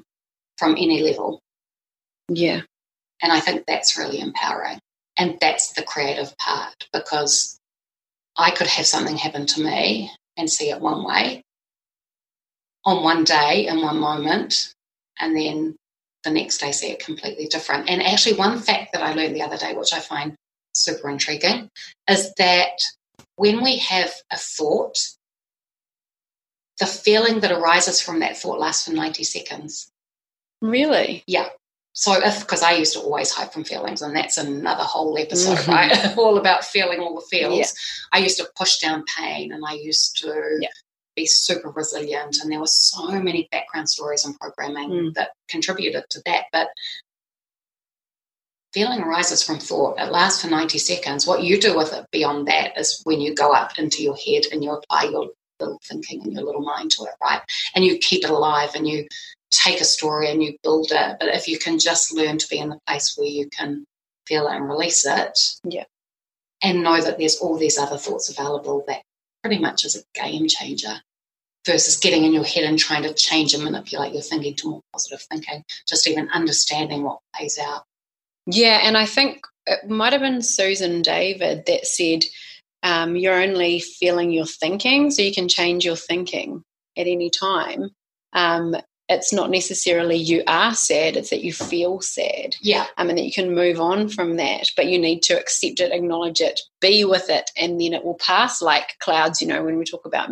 from 0.57 0.71
any 0.73 1.01
level, 1.01 1.41
yeah 2.27 2.61
and 3.21 3.31
I 3.31 3.39
think 3.39 3.65
that's 3.65 3.97
really 3.97 4.19
empowering, 4.19 4.79
and 5.17 5.37
that's 5.39 5.71
the 5.73 5.83
creative 5.83 6.37
part 6.37 6.87
because 6.91 7.57
I 8.37 8.51
could 8.51 8.67
have 8.67 8.85
something 8.85 9.15
happen 9.17 9.45
to 9.47 9.61
me 9.63 10.11
and 10.35 10.49
see 10.51 10.69
it 10.69 10.81
one 10.81 11.03
way 11.05 11.41
on 12.85 13.03
one 13.03 13.23
day 13.23 13.67
in 13.67 13.81
one 13.81 13.99
moment, 13.99 14.73
and 15.19 15.35
then 15.35 15.75
the 16.23 16.31
next 16.31 16.57
day 16.59 16.71
see 16.71 16.91
it 16.91 17.03
completely 17.03 17.47
different. 17.47 17.89
And 17.89 18.01
actually, 18.03 18.35
one 18.37 18.59
fact 18.59 18.93
that 18.93 19.03
I 19.03 19.13
learned 19.13 19.35
the 19.35 19.41
other 19.43 19.57
day, 19.57 19.73
which 19.73 19.93
I 19.93 19.99
find 19.99 20.35
super 20.73 21.09
intriguing, 21.09 21.69
is 22.09 22.33
that 22.37 22.79
when 23.35 23.63
we 23.63 23.77
have 23.77 24.11
a 24.31 24.37
thought, 24.37 24.97
the 26.79 26.85
feeling 26.85 27.39
that 27.39 27.51
arises 27.51 28.01
from 28.01 28.19
that 28.19 28.37
thought 28.37 28.59
lasts 28.59 28.85
for 28.87 28.93
90 28.93 29.23
seconds. 29.23 29.89
really 30.61 31.23
Yeah. 31.27 31.49
So 31.93 32.13
if 32.13 32.41
because 32.41 32.61
I 32.61 32.73
used 32.73 32.93
to 32.93 32.99
always 32.99 33.31
hide 33.31 33.51
from 33.51 33.63
feelings, 33.63 34.03
and 34.03 34.15
that's 34.15 34.37
another 34.37 34.83
whole 34.83 35.17
episode, 35.17 35.57
Mhm. 35.57 35.67
right? 35.67 36.17
all 36.17 36.37
about 36.37 36.63
feeling 36.63 36.99
all 36.99 37.15
the 37.15 37.25
feels. 37.29 37.57
Yeah. 37.57 37.65
I 38.13 38.19
used 38.19 38.37
to 38.37 38.47
push 38.55 38.77
down 38.77 39.03
pain, 39.17 39.51
and 39.51 39.63
I 39.65 39.73
used 39.73 40.17
to 40.17 40.59
Yeah. 40.61 40.69
Be 41.17 41.25
super 41.25 41.69
resilient, 41.69 42.37
and 42.41 42.49
there 42.49 42.59
were 42.61 42.67
so 42.67 43.09
many 43.19 43.49
background 43.51 43.89
stories 43.89 44.23
and 44.23 44.39
programming 44.39 44.89
Mm. 44.89 45.13
that 45.15 45.31
contributed 45.49 46.05
to 46.11 46.21
that. 46.25 46.45
But 46.53 46.69
feeling 48.73 49.01
arises 49.01 49.43
from 49.43 49.59
thought. 49.59 49.99
It 49.99 50.11
lasts 50.11 50.41
for 50.41 50.47
ninety 50.49 50.77
seconds. 50.77 51.25
What 51.27 51.43
you 51.43 51.59
do 51.59 51.75
with 51.75 51.91
it 51.93 52.05
beyond 52.11 52.47
that 52.47 52.77
is 52.77 53.01
when 53.03 53.19
you 53.19 53.33
go 53.33 53.51
up 53.51 53.77
into 53.77 54.03
your 54.03 54.15
head 54.15 54.43
and 54.51 54.63
you 54.63 54.71
apply 54.71 55.03
your 55.05 55.29
little 55.59 55.79
thinking 55.83 56.21
and 56.23 56.33
your 56.33 56.43
little 56.43 56.61
mind 56.61 56.91
to 56.91 57.03
it, 57.03 57.15
right? 57.21 57.41
And 57.75 57.83
you 57.83 57.97
keep 57.97 58.23
it 58.23 58.29
alive, 58.29 58.75
and 58.75 58.87
you 58.87 59.07
take 59.49 59.81
a 59.81 59.85
story 59.85 60.29
and 60.29 60.43
you 60.43 60.55
build 60.63 60.91
it. 60.91 61.17
But 61.19 61.29
if 61.29 61.47
you 61.47 61.57
can 61.57 61.79
just 61.79 62.13
learn 62.13 62.37
to 62.37 62.47
be 62.49 62.59
in 62.59 62.69
the 62.69 62.79
place 62.85 63.15
where 63.17 63.27
you 63.27 63.49
can 63.49 63.85
feel 64.27 64.47
it 64.47 64.55
and 64.55 64.69
release 64.69 65.05
it, 65.05 65.37
Yeah. 65.63 65.85
and 66.61 66.83
know 66.83 67.01
that 67.01 67.17
there's 67.17 67.37
all 67.37 67.57
these 67.57 67.77
other 67.77 67.97
thoughts 67.97 68.29
available, 68.29 68.83
that 68.87 69.01
pretty 69.41 69.57
much 69.59 69.85
is 69.85 69.95
a 69.95 70.03
game 70.21 70.47
changer. 70.47 71.01
Versus 71.67 71.97
getting 71.97 72.23
in 72.23 72.31
your 72.31 72.45
head 72.45 72.63
and 72.63 72.79
trying 72.79 73.03
to 73.03 73.13
change 73.13 73.53
and 73.53 73.61
manipulate 73.61 74.13
your 74.13 74.21
thinking 74.21 74.55
to 74.55 74.69
more 74.69 74.81
positive 74.93 75.21
thinking, 75.29 75.63
just 75.85 76.07
even 76.07 76.29
understanding 76.29 77.03
what 77.03 77.19
plays 77.35 77.59
out. 77.61 77.83
Yeah, 78.45 78.79
and 78.83 78.97
I 78.97 79.05
think 79.05 79.45
it 79.65 79.89
might 79.89 80.13
have 80.13 80.21
been 80.21 80.41
Susan 80.41 81.01
David 81.01 81.65
that 81.65 81.85
said, 81.85 82.23
um, 82.83 83.17
"You're 83.17 83.43
only 83.43 83.81
feeling 83.81 84.31
your 84.31 84.45
thinking, 84.45 85.11
so 85.11 85.21
you 85.21 85.33
can 85.33 85.49
change 85.49 85.83
your 85.83 85.97
thinking 85.97 86.63
at 86.97 87.05
any 87.05 87.29
time." 87.29 87.89
Um, 88.31 88.75
it's 89.09 89.31
not 89.31 89.49
necessarily 89.49 90.15
you 90.15 90.43
are 90.47 90.73
sad; 90.73 91.15
it's 91.15 91.29
that 91.29 91.43
you 91.43 91.53
feel 91.53 92.01
sad, 92.01 92.55
Yeah, 92.61 92.87
I 92.97 93.03
mean, 93.03 93.15
that 93.15 93.25
you 93.25 93.31
can 93.31 93.55
move 93.55 93.79
on 93.79 94.09
from 94.09 94.37
that. 94.37 94.67
But 94.75 94.87
you 94.87 94.99
need 94.99 95.21
to 95.23 95.39
accept 95.39 95.79
it, 95.79 95.91
acknowledge 95.91 96.41
it, 96.41 96.59
be 96.81 97.05
with 97.05 97.29
it, 97.29 97.51
and 97.57 97.79
then 97.79 97.93
it 97.93 98.03
will 98.03 98.17
pass 98.17 98.61
like 98.61 98.97
clouds. 98.99 99.41
You 99.41 99.47
know, 99.47 99.63
when 99.63 99.77
we 99.77 99.85
talk 99.85 100.05
about 100.05 100.29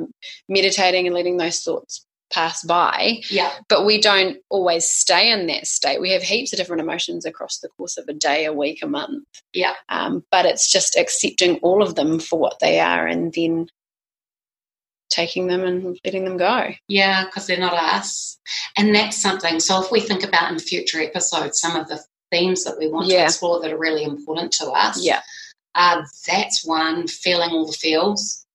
meditating 0.50 1.06
and 1.08 1.16
letting 1.16 1.38
those 1.38 1.62
thoughts 1.62 2.06
pass 2.34 2.64
by, 2.64 3.22
yeah, 3.30 3.52
but 3.70 3.86
we 3.86 4.02
don't 4.02 4.38
always 4.50 4.86
stay 4.88 5.32
in 5.32 5.48
that 5.48 5.68
state. 5.68 6.02
We 6.02 6.12
have 6.12 6.24
heaps 6.24 6.52
of 6.52 6.58
different 6.58 6.82
emotions 6.82 7.26
across 7.26 7.60
the 7.60 7.70
course 7.70 7.98
of 7.98 8.06
a 8.10 8.14
day, 8.14 8.46
a 8.46 8.54
week, 8.54 8.80
a 8.84 8.88
month. 8.88 9.26
yeah. 9.54 9.74
Um, 9.90 10.24
but 10.32 10.46
it's 10.46 10.72
just 10.72 10.98
accepting 10.98 11.58
all 11.58 11.82
of 11.82 11.96
them 11.96 12.20
for 12.20 12.38
what 12.38 12.60
they 12.60 12.80
are 12.80 13.08
and 13.08 13.32
then 13.34 13.68
taking 15.10 15.48
them 15.48 15.64
and 15.64 15.98
letting 16.04 16.26
them 16.26 16.38
go. 16.38 16.70
Yeah, 16.88 17.26
because 17.26 17.48
they're 17.48 17.60
not 17.60 17.74
us. 17.74 18.38
And 18.78 18.94
that's 18.94 19.18
something. 19.18 19.60
So 19.60 19.82
if 19.84 19.92
we 19.92 20.00
think 20.00 20.24
about 20.24 20.52
in 20.52 20.60
future 20.60 21.02
episodes 21.02 21.60
some 21.60 21.76
of 21.76 21.88
the 21.88 22.04
themes 22.32 22.64
that 22.64 22.78
we 22.78 22.88
want 22.88 23.10
to 23.10 23.16
explore 23.16 23.62
that 23.62 23.72
are 23.72 23.78
really 23.78 24.04
important 24.04 24.52
to 24.54 24.66
us, 24.72 25.04
Yeah. 25.04 25.22
uh, 25.76 26.02
that's 26.28 26.66
one, 26.66 27.08
feeling 27.08 27.52
all 27.52 27.66
the 27.68 27.74
feels. 27.74 28.46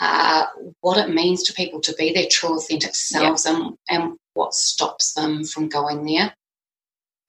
Uh, 0.00 0.46
what 0.80 0.98
it 0.98 1.14
means 1.14 1.42
to 1.44 1.52
people 1.52 1.80
to 1.80 1.94
be 1.94 2.12
their 2.12 2.26
true 2.30 2.56
authentic 2.56 2.94
selves 2.94 3.46
and, 3.46 3.76
and 3.88 4.16
what 4.34 4.52
stops 4.52 5.14
them 5.14 5.44
from 5.44 5.68
going 5.68 6.04
there. 6.04 6.34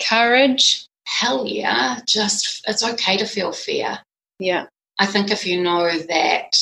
Courage. 0.01 0.87
Hell 1.07 1.45
yeah, 1.45 1.99
just 2.07 2.63
it's 2.67 2.83
okay 2.83 3.15
to 3.17 3.25
feel 3.27 3.51
fear. 3.51 3.99
Yeah. 4.39 4.65
I 4.97 5.05
think 5.05 5.29
if 5.29 5.45
you 5.45 5.61
know 5.61 5.95
that 5.97 6.55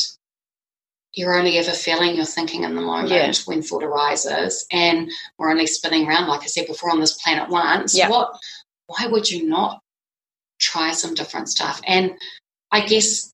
you're 1.13 1.35
only 1.35 1.57
ever 1.57 1.71
feeling 1.71 2.15
your 2.15 2.25
thinking 2.25 2.63
in 2.63 2.75
the 2.75 2.81
moment 2.81 3.09
Yeah. 3.11 3.31
when 3.45 3.61
thought 3.61 3.83
arises, 3.83 4.65
and 4.71 5.11
we're 5.37 5.51
only 5.51 5.67
spinning 5.67 6.07
around, 6.07 6.27
like 6.27 6.41
I 6.43 6.47
said 6.47 6.67
before, 6.67 6.91
on 6.91 6.99
this 6.99 7.21
planet 7.21 7.49
once, 7.49 7.95
Yeah. 7.95 8.09
what 8.09 8.35
why 8.87 9.07
would 9.07 9.29
you 9.31 9.47
not 9.47 9.79
try 10.59 10.91
some 10.91 11.13
different 11.13 11.49
stuff? 11.49 11.79
And 11.87 12.19
I 12.71 12.81
guess 12.85 13.31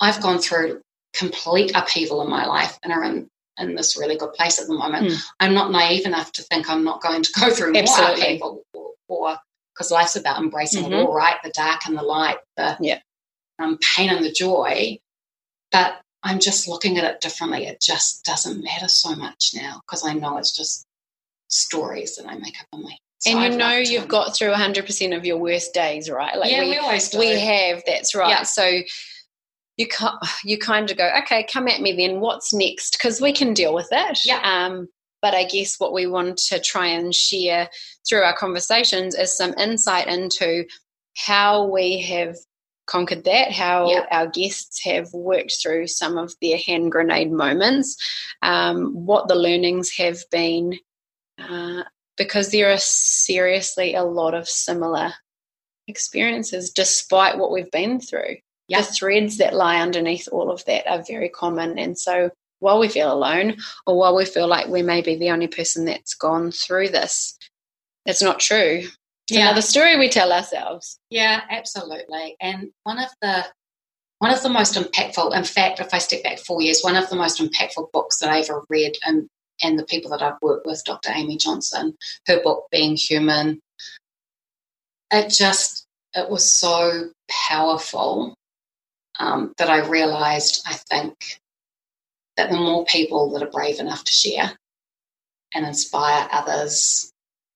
I've 0.00 0.20
gone 0.20 0.38
through 0.40 0.80
complete 1.14 1.72
upheaval 1.74 2.22
in 2.22 2.30
my 2.30 2.46
life 2.46 2.78
and 2.82 2.92
are 2.92 3.04
in 3.04 3.28
in 3.58 3.74
this 3.74 3.98
really 3.98 4.16
good 4.16 4.32
place 4.32 4.58
at 4.58 4.66
the 4.66 4.72
moment. 4.74 5.08
Mm. 5.10 5.22
I'm 5.40 5.54
not 5.54 5.70
naive 5.70 6.06
enough 6.06 6.32
to 6.32 6.42
think 6.42 6.70
I'm 6.70 6.82
not 6.84 7.02
going 7.02 7.22
to 7.22 7.32
go 7.38 7.54
through 7.54 7.72
more 7.74 7.84
upheaval 8.10 8.62
or 9.08 9.38
because 9.74 9.90
life's 9.90 10.16
about 10.16 10.38
embracing 10.38 10.84
Mhm. 10.84 10.86
it 10.92 10.94
all, 10.94 11.12
right? 11.12 11.36
The 11.44 11.50
dark 11.50 11.86
and 11.86 11.96
the 11.96 12.02
light, 12.02 12.38
the 12.56 12.76
Yeah. 12.80 13.00
um, 13.58 13.78
pain 13.94 14.08
and 14.10 14.24
the 14.24 14.32
joy. 14.32 14.98
But 15.70 16.00
I'm 16.22 16.38
just 16.38 16.68
looking 16.68 16.98
at 16.98 17.04
it 17.04 17.20
differently. 17.20 17.66
It 17.66 17.80
just 17.80 18.24
doesn't 18.24 18.62
matter 18.62 18.88
so 18.88 19.14
much 19.14 19.52
now 19.54 19.80
because 19.86 20.06
I 20.06 20.14
know 20.14 20.38
it's 20.38 20.56
just 20.56 20.86
stories 21.48 22.16
that 22.16 22.26
I 22.26 22.36
make 22.36 22.60
up 22.60 22.66
in 22.72 22.82
my. 22.82 22.96
so 23.18 23.30
and 23.30 23.40
you 23.40 23.44
I'd 23.46 23.58
know 23.58 23.76
you've 23.76 24.08
got 24.08 24.36
through 24.36 24.52
100% 24.52 25.16
of 25.16 25.24
your 25.24 25.38
worst 25.38 25.74
days, 25.74 26.08
right? 26.08 26.36
Like 26.36 26.50
yeah, 26.50 26.60
we, 26.60 26.70
we, 26.70 26.78
always 26.78 27.08
do. 27.08 27.18
we 27.18 27.38
have, 27.40 27.82
that's 27.86 28.14
right. 28.14 28.30
Yeah. 28.30 28.42
So 28.44 28.82
you 29.76 29.86
you 30.44 30.58
kind 30.58 30.90
of 30.90 30.96
go, 30.96 31.10
okay, 31.22 31.46
come 31.50 31.68
at 31.68 31.80
me 31.80 31.96
then. 31.96 32.20
What's 32.20 32.52
next? 32.52 32.98
Because 32.98 33.20
we 33.20 33.32
can 33.32 33.54
deal 33.54 33.74
with 33.74 33.88
it. 33.90 34.20
Yeah. 34.24 34.40
Um, 34.42 34.88
but 35.20 35.34
I 35.34 35.44
guess 35.44 35.78
what 35.78 35.92
we 35.92 36.06
want 36.06 36.36
to 36.48 36.60
try 36.60 36.86
and 36.86 37.14
share 37.14 37.68
through 38.08 38.22
our 38.22 38.36
conversations 38.36 39.14
is 39.14 39.36
some 39.36 39.54
insight 39.54 40.08
into 40.08 40.64
how 41.16 41.66
we 41.66 42.00
have 42.02 42.36
conquered 42.86 43.24
that, 43.24 43.52
how 43.52 43.90
Yeah. 43.90 44.06
our 44.10 44.26
guests 44.26 44.82
have 44.84 45.12
worked 45.12 45.54
through 45.62 45.86
some 45.86 46.18
of 46.18 46.34
their 46.42 46.58
hand 46.58 46.92
grenade 46.92 47.30
moments, 47.30 47.96
um, 48.42 49.06
what 49.06 49.28
the 49.28 49.34
learnings 49.34 49.90
have 49.96 50.18
been, 50.30 50.78
uh, 51.38 51.84
because 52.16 52.50
there 52.50 52.70
are 52.72 52.78
seriously 52.78 53.94
a 53.94 54.04
lot 54.04 54.34
of 54.34 54.48
similar 54.48 55.14
experiences 55.88 56.70
despite 56.70 57.38
what 57.38 57.50
we've 57.50 57.70
been 57.70 58.00
through. 58.00 58.36
Yeah. 58.68 58.80
The 58.80 58.86
threads 58.86 59.38
that 59.38 59.54
lie 59.54 59.80
underneath 59.80 60.28
all 60.30 60.50
of 60.50 60.64
that 60.66 60.86
are 60.86 61.02
very 61.02 61.28
common. 61.28 61.78
And 61.78 61.98
so 61.98 62.30
while 62.60 62.78
we 62.78 62.88
feel 62.88 63.12
alone 63.12 63.56
or 63.86 63.98
while 63.98 64.14
we 64.14 64.24
feel 64.24 64.46
like 64.46 64.68
we 64.68 64.82
may 64.82 65.02
be 65.02 65.16
the 65.16 65.30
only 65.30 65.48
person 65.48 65.84
that's 65.84 66.14
gone 66.14 66.52
through 66.52 66.88
this, 66.90 67.36
it's 68.06 68.22
not 68.22 68.38
true. 68.40 68.88
It's 69.28 69.38
Yeah. 69.38 69.46
another 69.46 69.62
story 69.62 69.98
we 69.98 70.08
tell 70.08 70.32
ourselves. 70.32 70.98
Yeah, 71.10 71.42
absolutely. 71.50 72.36
And 72.40 72.72
one 72.84 72.98
of 72.98 73.10
the 73.22 73.46
one 74.18 74.32
of 74.32 74.42
the 74.42 74.48
most 74.48 74.74
impactful, 74.74 75.36
in 75.36 75.44
fact, 75.44 75.80
if 75.80 75.92
I 75.94 75.98
step 75.98 76.22
back 76.22 76.38
four 76.38 76.62
years, 76.62 76.82
one 76.82 76.96
of 76.96 77.08
the 77.10 77.16
most 77.16 77.40
impactful 77.40 77.92
books 77.92 78.18
that 78.20 78.30
I 78.30 78.40
ever 78.40 78.64
read, 78.70 78.96
and 79.04 79.28
and 79.62 79.78
the 79.78 79.84
people 79.84 80.10
that 80.12 80.22
I've 80.22 80.40
worked 80.42 80.66
with, 80.66 80.82
Dr. 80.84 81.10
Amy 81.14 81.36
Johnson, 81.36 81.96
her 82.26 82.42
book 82.42 82.66
Being 82.70 82.96
Human, 82.96 83.60
it 85.12 85.30
just 85.30 85.86
it 86.14 86.30
was 86.30 86.52
so 86.52 87.10
powerful 87.30 88.34
um, 89.20 89.52
that 89.58 89.70
I 89.70 89.86
realised, 89.88 90.62
I 90.66 90.74
think, 90.74 91.14
that 92.36 92.50
the 92.50 92.56
more 92.56 92.84
people 92.86 93.30
that 93.32 93.42
are 93.42 93.50
brave 93.50 93.80
enough 93.80 94.04
to 94.04 94.12
share 94.12 94.52
and 95.54 95.66
inspire 95.66 96.28
others, 96.32 97.10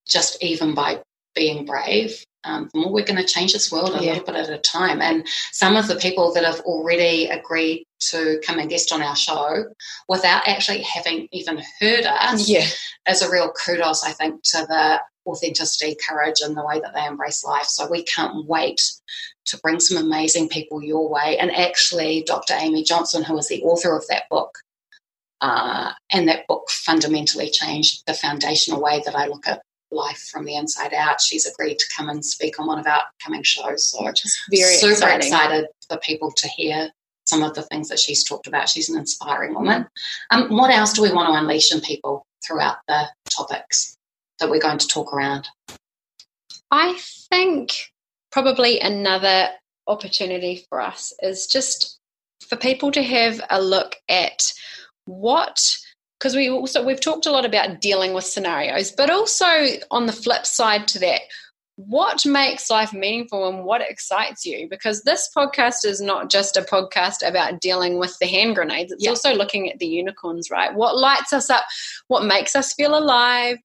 just 0.07 0.43
even 0.43 0.73
by 0.75 1.01
being 1.37 1.65
brave, 1.65 2.25
um, 2.43 2.69
the 2.73 2.79
more 2.79 2.91
we're 2.91 3.05
going 3.05 3.21
to 3.21 3.27
change 3.27 3.53
this 3.53 3.71
world 3.71 3.91
a 3.95 4.03
Yeah. 4.03 4.13
little 4.13 4.25
bit 4.25 4.35
at 4.35 4.49
a 4.49 4.57
time. 4.57 5.01
And 5.01 5.27
some 5.51 5.75
of 5.77 5.87
the 5.87 5.95
people 5.97 6.33
that 6.33 6.43
have 6.43 6.61
already 6.61 7.27
agreed 7.27 7.85
to 8.11 8.41
come 8.45 8.59
and 8.59 8.69
guest 8.69 8.91
on 8.91 9.03
our 9.03 9.15
show 9.15 9.65
without 10.09 10.47
actually 10.47 10.81
having 10.81 11.27
even 11.31 11.63
heard 11.79 12.05
us 12.05 12.47
Yeah. 12.49 12.65
is 13.09 13.21
a 13.21 13.29
real 13.29 13.51
kudos, 13.51 14.03
I 14.03 14.13
think, 14.13 14.41
to 14.45 14.65
the 14.67 15.01
authenticity, 15.27 15.95
courage, 16.07 16.41
and 16.41 16.57
the 16.57 16.65
way 16.65 16.79
that 16.79 16.93
they 16.95 17.05
embrace 17.05 17.43
life. 17.43 17.65
So 17.67 17.87
we 17.87 18.03
can't 18.03 18.47
wait 18.47 18.81
to 19.45 19.57
bring 19.59 19.79
some 19.79 19.97
amazing 19.97 20.49
people 20.49 20.81
your 20.83 21.09
way. 21.09 21.37
And 21.37 21.55
actually, 21.55 22.23
Dr. 22.23 22.55
Amy 22.55 22.83
Johnson, 22.83 23.23
who 23.23 23.37
is 23.37 23.47
the 23.47 23.61
author 23.63 23.95
of 23.95 24.05
that 24.07 24.23
book, 24.29 24.57
uh, 25.41 25.91
and 26.11 26.27
that 26.27 26.47
book 26.47 26.69
fundamentally 26.69 27.49
changed 27.51 28.03
the 28.07 28.13
foundational 28.13 28.81
way 28.81 29.01
that 29.05 29.15
I 29.15 29.27
look 29.27 29.47
at 29.47 29.61
life 29.91 30.29
from 30.31 30.45
the 30.45 30.55
inside 30.55 30.93
out. 30.93 31.21
She's 31.21 31.45
agreed 31.45 31.79
to 31.79 31.85
come 31.95 32.09
and 32.09 32.23
speak 32.23 32.59
on 32.59 32.67
one 32.67 32.79
of 32.79 32.87
our 32.87 32.99
upcoming 32.99 33.43
shows. 33.43 33.89
So 33.89 34.07
is 34.07 34.39
very 34.51 34.75
super 34.75 34.93
exciting. 34.93 35.27
excited 35.27 35.65
for 35.89 35.97
people 35.97 36.31
to 36.31 36.47
hear 36.49 36.91
some 37.25 37.43
of 37.43 37.53
the 37.53 37.63
things 37.63 37.89
that 37.89 37.99
she's 37.99 38.23
talked 38.23 38.47
about. 38.47 38.69
She's 38.69 38.89
an 38.89 38.97
inspiring 38.97 39.53
woman. 39.53 39.87
Um, 40.31 40.49
what 40.49 40.71
else 40.71 40.93
do 40.93 41.01
we 41.01 41.11
want 41.11 41.27
to 41.29 41.39
unleash 41.39 41.73
in 41.73 41.81
people 41.81 42.25
throughout 42.45 42.77
the 42.87 43.03
topics 43.29 43.97
that 44.39 44.49
we're 44.49 44.61
going 44.61 44.77
to 44.77 44.87
talk 44.87 45.13
around? 45.13 45.47
I 46.71 46.97
think 47.29 47.91
probably 48.31 48.79
another 48.79 49.49
opportunity 49.87 50.65
for 50.69 50.81
us 50.81 51.13
is 51.21 51.47
just 51.47 51.99
for 52.47 52.55
people 52.55 52.91
to 52.91 53.03
have 53.03 53.41
a 53.49 53.61
look 53.61 53.95
at 54.09 54.53
what 55.05 55.59
because 56.19 56.35
we 56.35 56.49
also 56.49 56.83
we've 56.83 57.01
talked 57.01 57.25
a 57.25 57.31
lot 57.31 57.45
about 57.45 57.81
dealing 57.81 58.13
with 58.13 58.23
scenarios 58.23 58.91
but 58.91 59.09
also 59.09 59.45
on 59.91 60.05
the 60.05 60.13
flip 60.13 60.45
side 60.45 60.87
to 60.87 60.99
that 60.99 61.21
what 61.77 62.25
makes 62.25 62.71
life 62.71 62.91
meaningful 62.91 63.47
and 63.47 63.63
what 63.63 63.81
excites 63.81 64.43
you? 64.45 64.67
Because 64.67 65.03
this 65.03 65.29
podcast 65.35 65.85
is 65.85 66.01
not 66.01 66.31
just 66.31 66.57
a 66.57 66.63
podcast 66.63 67.25
about 67.25 67.61
dealing 67.61 67.99
with 67.99 68.17
the 68.17 68.25
hand 68.25 68.55
grenades. 68.55 68.91
It's 68.91 69.03
Yeah. 69.03 69.11
also 69.11 69.33
looking 69.35 69.69
at 69.71 69.77
the 69.77 69.85
unicorns 69.85 70.49
right? 70.49 70.73
What 70.73 70.97
lights 70.97 71.33
us 71.33 71.51
up? 71.51 71.65
What 72.07 72.25
makes 72.25 72.55
us 72.55 72.73
feel 72.73 72.97
alive? 72.97 73.59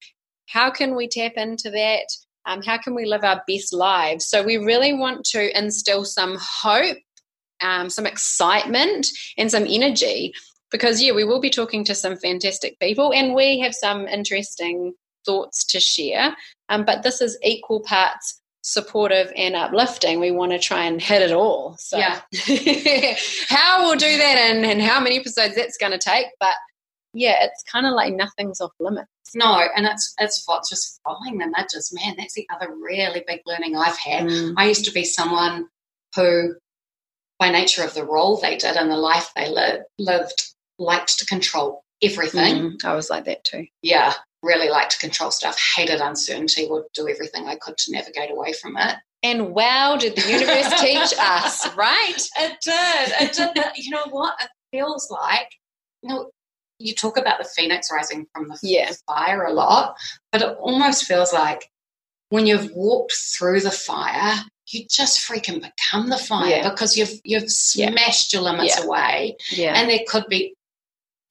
How 0.47 0.71
can 0.71 0.95
we 0.95 1.09
tap 1.09 1.33
into 1.37 1.71
that? 1.71 2.05
Um, 2.45 2.61
how 2.63 2.77
can 2.77 2.95
we 2.95 3.07
live 3.07 3.25
our 3.25 3.43
best 3.49 3.73
lives? 3.73 4.27
So 4.27 4.43
we 4.43 4.59
really 4.59 4.93
want 4.93 5.25
to 5.27 5.59
instill 5.59 6.05
some 6.05 6.37
hope 6.39 6.99
um, 7.63 7.89
some 7.89 8.07
excitement 8.07 9.07
and 9.39 9.49
some 9.51 9.67
energy 9.69 10.35
because 10.73 11.01
yeah 11.03 11.13
we 11.13 11.25
will 11.25 11.41
be 11.41 11.51
talking 11.51 11.85
to 11.85 11.95
some 11.95 12.17
fantastic 12.17 12.79
people 12.81 13.13
and 13.13 13.35
we 13.35 13.59
have 13.61 13.75
some 13.75 14.09
interesting 14.09 14.93
thoughts 15.25 15.65
to 15.65 15.79
share 15.79 16.35
um, 16.69 16.85
but 16.85 17.03
this 17.03 17.21
is 17.21 17.39
equal 17.45 17.81
parts 17.81 18.41
supportive 18.65 19.33
and 19.37 19.55
uplifting 19.57 20.19
we 20.21 20.31
want 20.31 20.53
to 20.53 20.59
try 20.59 20.85
and 20.85 21.01
hit 21.03 21.21
it 21.23 21.33
all 21.33 21.77
so 21.79 21.99
Yeah. 21.99 22.21
how 23.49 23.85
we'll 23.85 23.97
do 23.99 24.17
that 24.19 24.37
and, 24.39 24.65
and 24.65 24.81
how 24.83 25.01
many 25.01 25.19
episodes 25.19 25.55
that's 25.57 25.77
going 25.77 25.93
to 25.93 25.99
take 25.99 26.27
but 26.41 26.55
yeah 27.13 27.43
it's 27.45 27.63
kind 27.65 27.87
of 27.87 27.93
like 27.95 28.15
nothing's 28.15 28.61
off 28.61 28.71
limits 28.81 29.09
No, 29.35 29.67
and 29.77 29.87
it's 29.87 30.15
it's 30.19 30.43
fo- 30.45 30.61
just 30.69 31.01
following 31.05 31.39
the 31.39 31.47
nudges. 31.47 31.91
Man, 31.95 32.15
that's 32.19 32.35
the 32.35 32.47
other 32.55 32.69
really 32.75 33.25
big 33.27 33.41
learning 33.47 33.77
I've 33.77 33.97
had. 33.99 34.25
Mm. 34.27 34.55
I 34.59 34.67
used 34.69 34.85
to 34.85 34.93
be 34.93 35.05
someone 35.05 35.69
who, 36.15 36.55
by 37.39 37.51
nature 37.51 37.83
of 37.83 37.95
the 37.95 38.05
role 38.05 38.37
they 38.37 38.57
did 38.59 38.77
and 38.77 38.91
the 38.91 38.97
life 38.97 39.31
they 39.35 39.49
li- 39.49 39.81
lived, 39.99 40.52
liked 40.83 41.19
to 41.19 41.27
control 41.27 41.85
everything. 42.03 42.73
Mm, 42.73 42.85
i 42.85 42.95
was 42.95 43.09
like 43.11 43.25
that 43.27 43.45
too 43.45 43.67
Yeah, 43.83 44.13
really 44.43 44.69
liked 44.69 44.93
to 44.93 44.99
control 44.99 45.31
stuff, 45.31 45.59
hated 45.77 46.01
uncertainty, 46.01 46.67
would 46.69 46.85
do 46.95 47.09
everything 47.09 47.47
I 47.47 47.57
could 47.57 47.77
to 47.79 47.93
navigate 47.93 48.31
away 48.31 48.53
from 48.53 48.77
it. 48.77 48.97
And 49.23 49.55
wow, 49.55 49.97
did 49.97 50.17
the 50.17 50.29
universe 50.31 50.81
teach 50.81 51.13
us, 51.19 51.75
right? 51.77 52.17
It 52.39 52.57
did. 52.65 53.13
It 53.21 53.33
did. 53.35 53.51
But 53.55 53.77
you 53.79 53.91
know 53.91 54.07
what? 54.11 54.35
It 54.43 54.49
feels 54.73 55.09
like, 55.11 55.49
you 56.03 56.09
know, 56.09 56.31
you 56.81 56.93
talk 56.93 57.17
about 57.17 57.39
the 57.39 57.49
phoenix 57.55 57.89
rising 57.93 58.27
from 58.35 58.49
the 58.49 58.59
Yeah. 58.65 58.91
fire 59.07 59.45
a 59.45 59.53
lot, 59.53 59.95
but 60.33 60.43
it 60.43 60.57
almost 60.61 61.05
feels 61.05 61.33
like 61.33 61.69
when 62.31 62.47
you've 62.49 62.73
walked 62.75 63.13
through 63.39 63.61
the 63.61 63.71
fire, 63.71 64.43
you 64.73 64.87
just 64.91 65.21
freaking 65.21 65.63
become 65.63 66.09
the 66.09 66.19
fire 66.19 66.49
Yeah. 66.49 66.69
because 66.71 66.97
you've 66.97 67.13
you've 67.23 67.45
Yeah. 67.77 67.91
smashed 67.91 68.33
your 68.33 68.43
limits 68.43 68.77
Yeah. 68.77 68.85
away, 68.85 69.37
Yeah. 69.53 69.75
and 69.77 69.89
there 69.89 70.01
could 70.09 70.27
be 70.29 70.57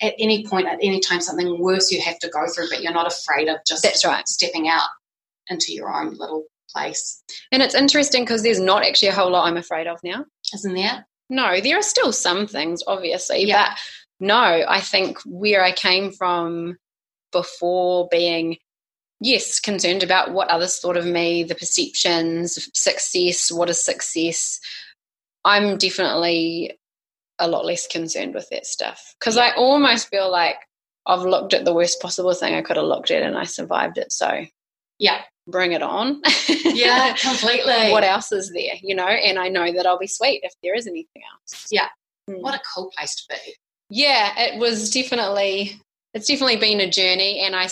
at 0.02 0.14
any 0.20 0.46
point, 0.48 0.68
at 0.68 0.80
any 0.82 1.00
time, 1.00 1.22
something 1.22 1.60
worse 1.62 1.92
you 1.92 2.02
have 2.02 2.18
to 2.20 2.30
go 2.30 2.46
through, 2.48 2.70
but 2.70 2.82
you're 2.82 2.94
not 2.94 3.12
afraid 3.12 3.48
of 3.48 3.58
just 3.68 3.84
That's 3.84 4.04
right. 4.06 4.28
stepping 4.28 4.68
out 4.68 4.88
into 5.50 5.74
your 5.74 5.94
own 5.94 6.16
little 6.16 6.46
place, 6.72 7.22
And 7.52 7.62
it's 7.62 7.76
interesting 7.76 8.24
because 8.24 8.44
there's 8.44 8.60
not 8.60 8.86
actually 8.86 9.10
a 9.10 9.14
whole 9.14 9.30
lot 9.32 9.46
I'm 9.46 9.58
afraid 9.58 9.88
of 9.88 10.00
now. 10.04 10.26
isn't 10.54 10.74
there? 10.74 11.06
No, 11.30 11.60
there 11.60 11.78
are 11.78 11.82
still 11.84 12.12
some 12.14 12.48
things, 12.48 12.82
obviously, 12.88 13.46
Yeah. 13.46 13.70
but 13.70 13.80
no, 14.22 14.36
I 14.68 14.80
think 14.80 15.18
where 15.26 15.64
I 15.64 15.72
came 15.74 16.12
from 16.12 16.78
before 17.34 18.08
being, 18.10 18.58
yes, 19.20 19.60
concerned 19.60 20.04
about 20.04 20.32
what 20.32 20.48
others 20.50 20.80
thought 20.80 20.96
of 20.98 21.06
me, 21.06 21.44
the 21.44 21.56
perceptions, 21.56 22.70
success, 22.74 23.52
what 23.52 23.70
is 23.70 23.84
success, 23.84 24.60
I'm 25.44 25.78
definitely 25.78 26.80
a 27.42 27.48
lot 27.48 27.66
less 27.66 27.88
concerned 27.88 28.34
with 28.34 28.48
that 28.50 28.66
stuff 28.66 29.16
because 29.20 29.36
I 29.38 29.52
almost 29.56 30.08
feel 30.10 30.32
like 30.32 30.56
I've 31.06 31.24
looked 31.24 31.54
at 31.54 31.66
the 31.66 31.74
worst 31.74 32.00
possible 32.02 32.34
thing 32.34 32.54
I 32.54 32.62
could 32.62 32.78
have 32.78 32.86
looked 32.86 33.12
at 33.12 33.24
and 33.24 33.38
I 33.38 33.44
survived 33.44 33.98
it. 33.98 34.12
So 34.12 34.46
Yeah, 35.00 35.22
bring 35.48 35.72
it 35.72 35.82
on. 35.82 36.22
yeah, 36.64 37.14
completely. 37.22 37.92
what 37.92 38.04
else 38.04 38.32
is 38.32 38.52
there, 38.54 38.76
you 38.82 38.96
know? 38.96 39.08
And 39.08 39.40
I 39.40 39.50
know 39.50 39.74
that 39.74 39.86
I'll 39.88 39.98
be 39.98 40.08
sweet 40.08 40.42
if 40.44 40.54
there 40.64 40.76
is 40.76 40.86
anything 40.88 41.24
else. 41.34 41.68
Yeah. 41.72 41.90
Mm. 42.30 42.42
What 42.42 42.54
a 42.56 42.62
cool 42.74 42.92
place 42.96 43.16
to 43.16 43.24
be. 43.30 43.56
Yeah, 43.90 44.32
it 44.40 44.60
was 44.60 44.92
definitely, 44.92 45.82
it's 46.14 46.28
definitely 46.28 46.58
been 46.58 46.80
a 46.80 46.90
journey. 46.90 47.40
And 47.40 47.56
I, 47.56 47.68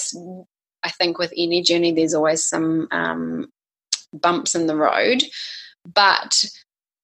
I 0.83 0.89
think 0.89 1.19
with 1.19 1.31
any 1.37 1.61
journey, 1.61 1.91
there's 1.93 2.15
always 2.15 2.43
some 2.45 2.87
um, 2.91 3.47
bumps 4.11 4.55
in 4.55 4.65
the 4.65 4.75
road. 4.75 5.23
But 5.85 6.43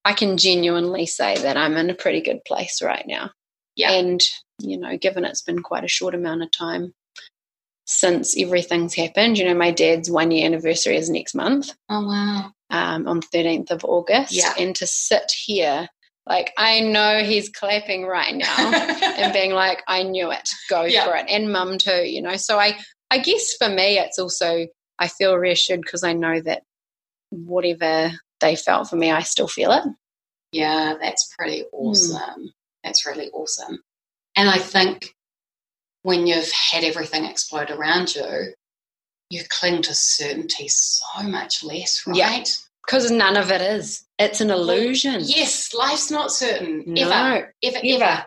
I 0.05 0.13
can 0.13 0.37
genuinely 0.37 1.05
say 1.07 1.35
that 1.39 1.57
I'm 1.57 1.75
in 1.75 1.89
a 1.89 1.95
pretty 1.95 2.21
good 2.21 2.45
place 2.45 2.81
right 2.81 3.03
now. 3.07 3.31
Yeah. 3.75 3.91
And 3.91 4.21
you 4.59 4.77
know, 4.77 4.97
given 4.97 5.25
it's 5.25 5.41
been 5.41 5.61
quite 5.61 5.83
a 5.83 5.89
short 5.89 6.15
amount 6.15 6.43
of 6.43 6.51
time 6.51 6.93
since 7.85 8.39
everything's 8.39 8.93
happened. 8.95 9.37
You 9.37 9.45
know, 9.45 9.53
my 9.53 9.71
dad's 9.71 10.09
one 10.09 10.31
year 10.31 10.45
anniversary 10.45 10.95
is 10.95 11.09
next 11.09 11.35
month. 11.35 11.71
Oh 11.89 12.05
wow. 12.07 12.51
Um, 12.69 13.07
on 13.07 13.21
13th 13.21 13.71
of 13.71 13.83
August. 13.85 14.31
Yeah. 14.33 14.53
And 14.57 14.75
to 14.77 14.87
sit 14.87 15.31
here, 15.45 15.87
like 16.25 16.51
I 16.57 16.79
know 16.79 17.23
he's 17.23 17.49
clapping 17.49 18.05
right 18.05 18.33
now 18.33 18.55
and 19.17 19.33
being 19.33 19.51
like, 19.51 19.83
I 19.87 20.03
knew 20.03 20.31
it, 20.31 20.49
go 20.69 20.83
Yeah. 20.83 21.05
for 21.05 21.15
it. 21.15 21.25
And 21.29 21.51
mum 21.51 21.77
too, 21.77 22.03
you 22.07 22.21
know. 22.21 22.37
So 22.37 22.57
I 22.59 22.77
I 23.11 23.19
guess 23.19 23.53
for 23.57 23.69
me 23.69 23.99
it's 23.99 24.17
also 24.19 24.65
I 24.97 25.07
feel 25.07 25.35
reassured 25.35 25.81
because 25.81 26.03
I 26.03 26.13
know 26.13 26.39
that 26.41 26.63
whatever 27.29 28.11
they 28.45 28.55
felt 28.55 28.89
for 28.89 28.95
me, 28.95 29.11
I 29.11 29.21
still 29.21 29.47
feel 29.47 29.71
it. 29.71 29.83
Yeah, 30.51 30.95
that's 31.01 31.33
pretty 31.37 31.61
hmm. 31.61 31.87
awesome. 31.87 32.53
That's 32.83 33.05
really 33.05 33.29
awesome. 33.31 33.79
And 34.35 34.49
I 34.49 34.57
think 34.57 35.15
when 36.03 36.27
you've 36.27 36.51
had 36.51 36.83
everything 36.83 37.25
explode 37.25 37.71
around 37.71 38.13
you, 38.13 38.53
you 39.31 39.41
cling 39.49 39.81
to 39.81 39.95
certainty 39.95 40.67
so 40.67 41.23
much 41.23 41.63
less, 41.63 42.03
right? 42.05 42.15
Yeah. 42.15 42.43
Because 42.85 43.09
none 43.09 43.35
of 43.35 43.49
it 43.49 43.61
is. 43.61 44.05
It's 44.19 44.41
an 44.41 44.51
illusion. 44.51 45.21
Yes, 45.23 45.73
life's 45.73 46.11
not 46.11 46.31
certain. 46.31 46.83
No, 46.85 47.09
Ever. 47.09 47.53
Ever, 47.63 47.77
Ever. 47.83 48.03
ever. 48.03 48.25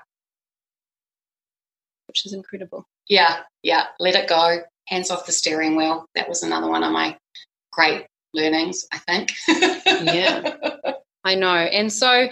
which 2.08 2.26
is 2.26 2.32
incredible. 2.32 2.88
Yeah, 3.08 3.42
yeah. 3.62 3.84
Let 4.00 4.16
it 4.16 4.28
go. 4.28 4.58
Hands 4.88 5.10
off 5.12 5.26
the 5.26 5.32
steering 5.32 5.76
wheel. 5.76 6.06
That 6.16 6.28
was 6.28 6.42
another 6.42 6.68
one 6.68 6.82
of 6.82 6.90
my 6.90 7.16
great 7.70 8.06
learnings, 8.34 8.84
I 8.92 8.98
think. 8.98 9.32
Yeah. 9.46 10.54
I 11.24 11.34
know. 11.34 11.54
And 11.54 11.92
so 11.92 12.28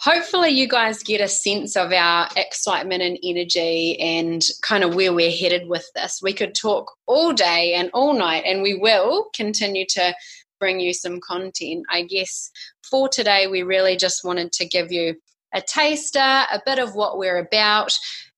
hopefully 0.00 0.50
you 0.50 0.68
guys 0.68 1.02
get 1.02 1.20
a 1.20 1.28
sense 1.28 1.76
of 1.76 1.92
our 1.92 2.28
excitement 2.36 3.02
and 3.02 3.18
energy 3.22 3.98
and 4.00 4.44
kind 4.62 4.84
of 4.84 4.94
where 4.94 5.12
we're 5.12 5.30
headed 5.30 5.68
with 5.68 5.86
this. 5.94 6.20
We 6.22 6.32
could 6.32 6.54
talk 6.54 6.90
all 7.06 7.32
day 7.32 7.74
and 7.74 7.90
all 7.94 8.12
night, 8.12 8.44
and 8.46 8.62
we 8.62 8.74
will 8.74 9.26
continue 9.34 9.86
to 9.90 10.14
bring 10.60 10.80
you 10.80 10.92
some 10.92 11.20
content. 11.20 11.84
I 11.90 12.02
guess 12.02 12.50
for 12.88 13.08
today, 13.08 13.46
we 13.46 13.62
really 13.62 13.96
just 13.96 14.24
wanted 14.24 14.52
to 14.52 14.66
give 14.66 14.90
you 14.90 15.16
a 15.54 15.60
taster, 15.60 16.18
a 16.18 16.60
bit 16.66 16.78
of 16.78 16.94
what 16.94 17.18
we're 17.18 17.38
about. 17.38 17.96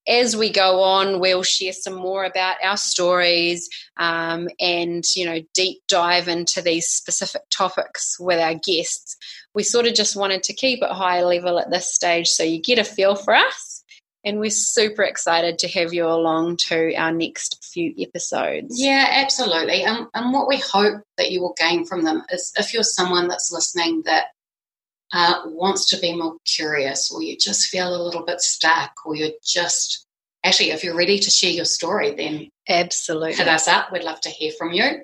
As 0.08 0.36
we 0.36 0.50
go 0.50 0.82
on, 0.82 1.20
we'll 1.20 1.42
share 1.42 1.72
some 1.72 1.94
more 1.94 2.24
about 2.24 2.56
our 2.62 2.76
stories 2.76 3.68
um, 3.96 4.48
and, 4.60 5.04
you 5.14 5.26
know, 5.26 5.40
deep 5.54 5.82
dive 5.88 6.28
into 6.28 6.62
these 6.62 6.88
specific 6.88 7.42
topics 7.50 8.16
with 8.20 8.38
our 8.38 8.54
guests 8.54 9.16
we 9.56 9.62
sort 9.62 9.86
of 9.86 9.94
just 9.94 10.14
wanted 10.14 10.42
to 10.44 10.52
keep 10.52 10.82
it 10.82 10.90
high 10.90 11.22
level 11.22 11.58
at 11.58 11.70
this 11.70 11.92
stage 11.92 12.28
so 12.28 12.44
you 12.44 12.60
get 12.60 12.78
a 12.78 12.84
feel 12.84 13.16
for 13.16 13.34
us. 13.34 13.82
And 14.22 14.38
we're 14.38 14.50
super 14.50 15.02
excited 15.02 15.58
to 15.60 15.68
have 15.68 15.94
you 15.94 16.04
along 16.04 16.58
to 16.68 16.94
our 16.96 17.12
next 17.12 17.64
few 17.72 17.94
episodes. 17.98 18.74
Yeah, 18.76 19.06
absolutely. 19.08 19.82
And, 19.82 20.08
and 20.14 20.32
what 20.32 20.48
we 20.48 20.58
hope 20.58 21.00
that 21.16 21.30
you 21.30 21.40
will 21.40 21.54
gain 21.56 21.86
from 21.86 22.04
them 22.04 22.22
is 22.30 22.52
if 22.58 22.74
you're 22.74 22.82
someone 22.82 23.28
that's 23.28 23.52
listening 23.52 24.02
that 24.04 24.26
uh, 25.12 25.42
wants 25.46 25.88
to 25.90 25.98
be 25.98 26.14
more 26.14 26.36
curious, 26.44 27.10
or 27.10 27.22
you 27.22 27.36
just 27.36 27.68
feel 27.68 27.94
a 27.94 28.02
little 28.02 28.24
bit 28.24 28.40
stuck, 28.40 28.92
or 29.04 29.16
you're 29.16 29.30
just 29.44 30.06
actually, 30.44 30.70
if 30.70 30.84
you're 30.84 30.96
ready 30.96 31.18
to 31.18 31.30
share 31.30 31.50
your 31.50 31.64
story, 31.64 32.14
then 32.14 32.48
Absolutely. 32.68 33.34
hit 33.34 33.48
us 33.48 33.66
up. 33.66 33.92
We'd 33.92 34.04
love 34.04 34.20
to 34.22 34.30
hear 34.30 34.52
from 34.56 34.72
you. 34.72 35.00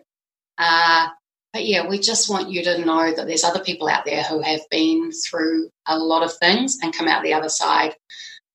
Uh, 0.59 1.09
but 1.53 1.67
yeah, 1.67 1.87
we 1.87 1.99
just 1.99 2.31
want 2.31 2.51
you 2.51 2.63
to 2.65 2.85
know 2.85 3.13
that 3.13 3.27
there's 3.27 3.45
other 3.45 3.61
people 3.61 3.89
out 3.89 4.05
there 4.05 4.23
who 4.23 4.41
have 4.41 4.61
been 4.71 5.11
through 5.13 5.69
a 5.87 5.99
lot 5.99 6.23
of 6.23 6.33
things 6.35 6.79
and 6.83 6.95
come 6.95 7.09
out 7.09 7.23
the 7.23 7.35
other 7.35 7.49
side 7.49 7.95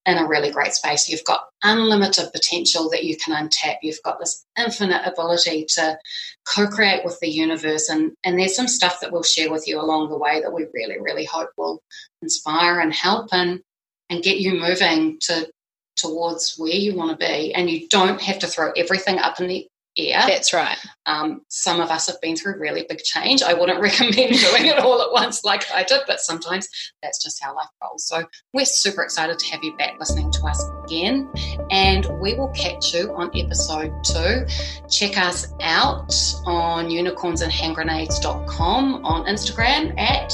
in 0.06 0.18
a 0.18 0.28
really 0.28 0.52
great 0.52 0.74
space. 0.74 1.08
You've 1.08 1.26
got 1.26 1.44
unlimited 1.64 2.32
potential 2.34 2.90
that 2.90 3.04
you 3.04 3.18
can 3.18 3.34
untap. 3.34 3.78
You've 3.82 4.02
got 4.04 4.20
this 4.20 4.46
infinite 4.58 5.02
ability 5.06 5.66
to 5.76 5.98
co-create 6.46 7.04
with 7.04 7.20
the 7.20 7.30
universe 7.30 7.90
and, 7.90 8.12
and 8.24 8.40
there's 8.40 8.56
some 8.56 8.68
stuff 8.68 9.00
that 9.02 9.12
we'll 9.12 9.24
share 9.24 9.52
with 9.52 9.68
you 9.68 9.80
along 9.80 10.10
the 10.10 10.18
way 10.18 10.42
that 10.42 10.54
we 10.54 10.68
really, 10.74 11.00
really 11.00 11.26
hope 11.26 11.50
will 11.58 11.82
inspire 12.22 12.80
and 12.80 12.94
help 12.94 13.30
and 13.32 13.62
and 14.10 14.24
get 14.24 14.40
you 14.40 14.60
moving 14.60 15.18
to 15.20 15.50
towards 15.98 16.56
where 16.58 16.74
you 16.74 16.96
want 16.96 17.12
to 17.12 17.26
be. 17.28 17.54
And 17.54 17.70
you 17.70 17.88
don't 17.90 18.22
have 18.22 18.40
to 18.40 18.48
throw 18.48 18.72
everything 18.72 19.18
up 19.18 19.40
in 19.40 19.48
the 19.48 19.68
air. 19.98 20.22
That's 20.28 20.54
right. 20.54 20.78
Um, 21.06 21.42
some 21.50 21.80
of 21.80 21.90
us 21.90 22.08
have 22.08 22.20
been 22.22 22.36
through 22.36 22.60
really 22.60 22.86
big 22.88 23.00
change. 23.00 23.42
I 23.42 23.54
wouldn't 23.54 23.82
recommend 23.88 24.16
doing 24.16 24.66
it 24.66 24.80
all 24.80 25.02
at 25.02 25.12
once 25.12 25.44
like 25.44 25.64
I 25.74 25.84
did, 25.84 26.02
but 26.08 26.20
sometimes 26.20 26.68
that's 27.02 27.24
just 27.24 27.44
how 27.44 27.56
life 27.56 27.68
rolls. 27.82 28.08
So 28.08 28.24
we're 28.54 28.66
super 28.66 29.04
excited 29.04 29.40
to 29.40 29.52
have 29.52 29.64
you 29.64 29.76
back 29.78 30.00
listening 30.00 30.32
to 30.32 30.46
us 30.46 30.64
again. 30.86 31.30
And 31.72 32.06
we 32.20 32.36
will 32.36 32.50
catch 32.50 32.94
you 32.94 33.16
on 33.16 33.32
episode 33.36 33.94
two. 34.04 34.46
Check 34.90 35.18
us 35.18 35.48
out 35.62 36.14
on 36.46 36.88
unicornsandhandgrenades.com, 36.88 39.06
on 39.06 39.26
Instagram 39.26 40.00
at 40.00 40.34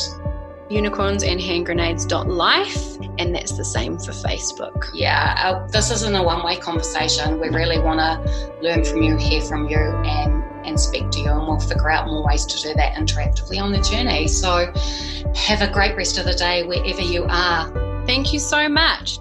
Unicorns 0.73 1.23
and 1.23 1.39
hand 1.39 1.65
grenades.life, 1.65 2.97
and 3.19 3.35
that's 3.35 3.53
the 3.53 3.65
same 3.65 3.97
for 3.97 4.11
Facebook. 4.11 4.89
yeah, 4.93 5.35
uh, 5.37 5.67
this 5.67 5.91
isn't 5.91 6.15
a 6.15 6.23
one 6.23 6.43
way 6.43 6.55
conversation. 6.57 7.39
We 7.39 7.49
really 7.49 7.79
want 7.79 7.99
to 7.99 8.57
learn 8.61 8.83
from 8.83 9.01
you, 9.03 9.15
hear 9.17 9.41
from 9.41 9.69
you, 9.69 9.77
and 9.77 10.43
and 10.65 10.79
speak 10.79 11.09
to 11.11 11.19
you, 11.19 11.29
and 11.29 11.47
we'll 11.47 11.59
figure 11.59 11.91
out 11.91 12.07
more 12.07 12.25
ways 12.25 12.45
to 12.45 12.61
do 12.61 12.73
that 12.75 12.95
interactively 12.95 13.61
on 13.61 13.71
the 13.71 13.81
journey. 13.81 14.27
So, 14.27 14.71
have 15.35 15.61
a 15.61 15.71
great 15.71 15.95
rest 15.95 16.17
of 16.17 16.25
the 16.25 16.33
day 16.33 16.63
wherever 16.63 17.01
you 17.01 17.25
are. 17.29 18.05
Thank 18.05 18.33
you 18.33 18.39
so 18.39 18.67
much. 18.67 19.19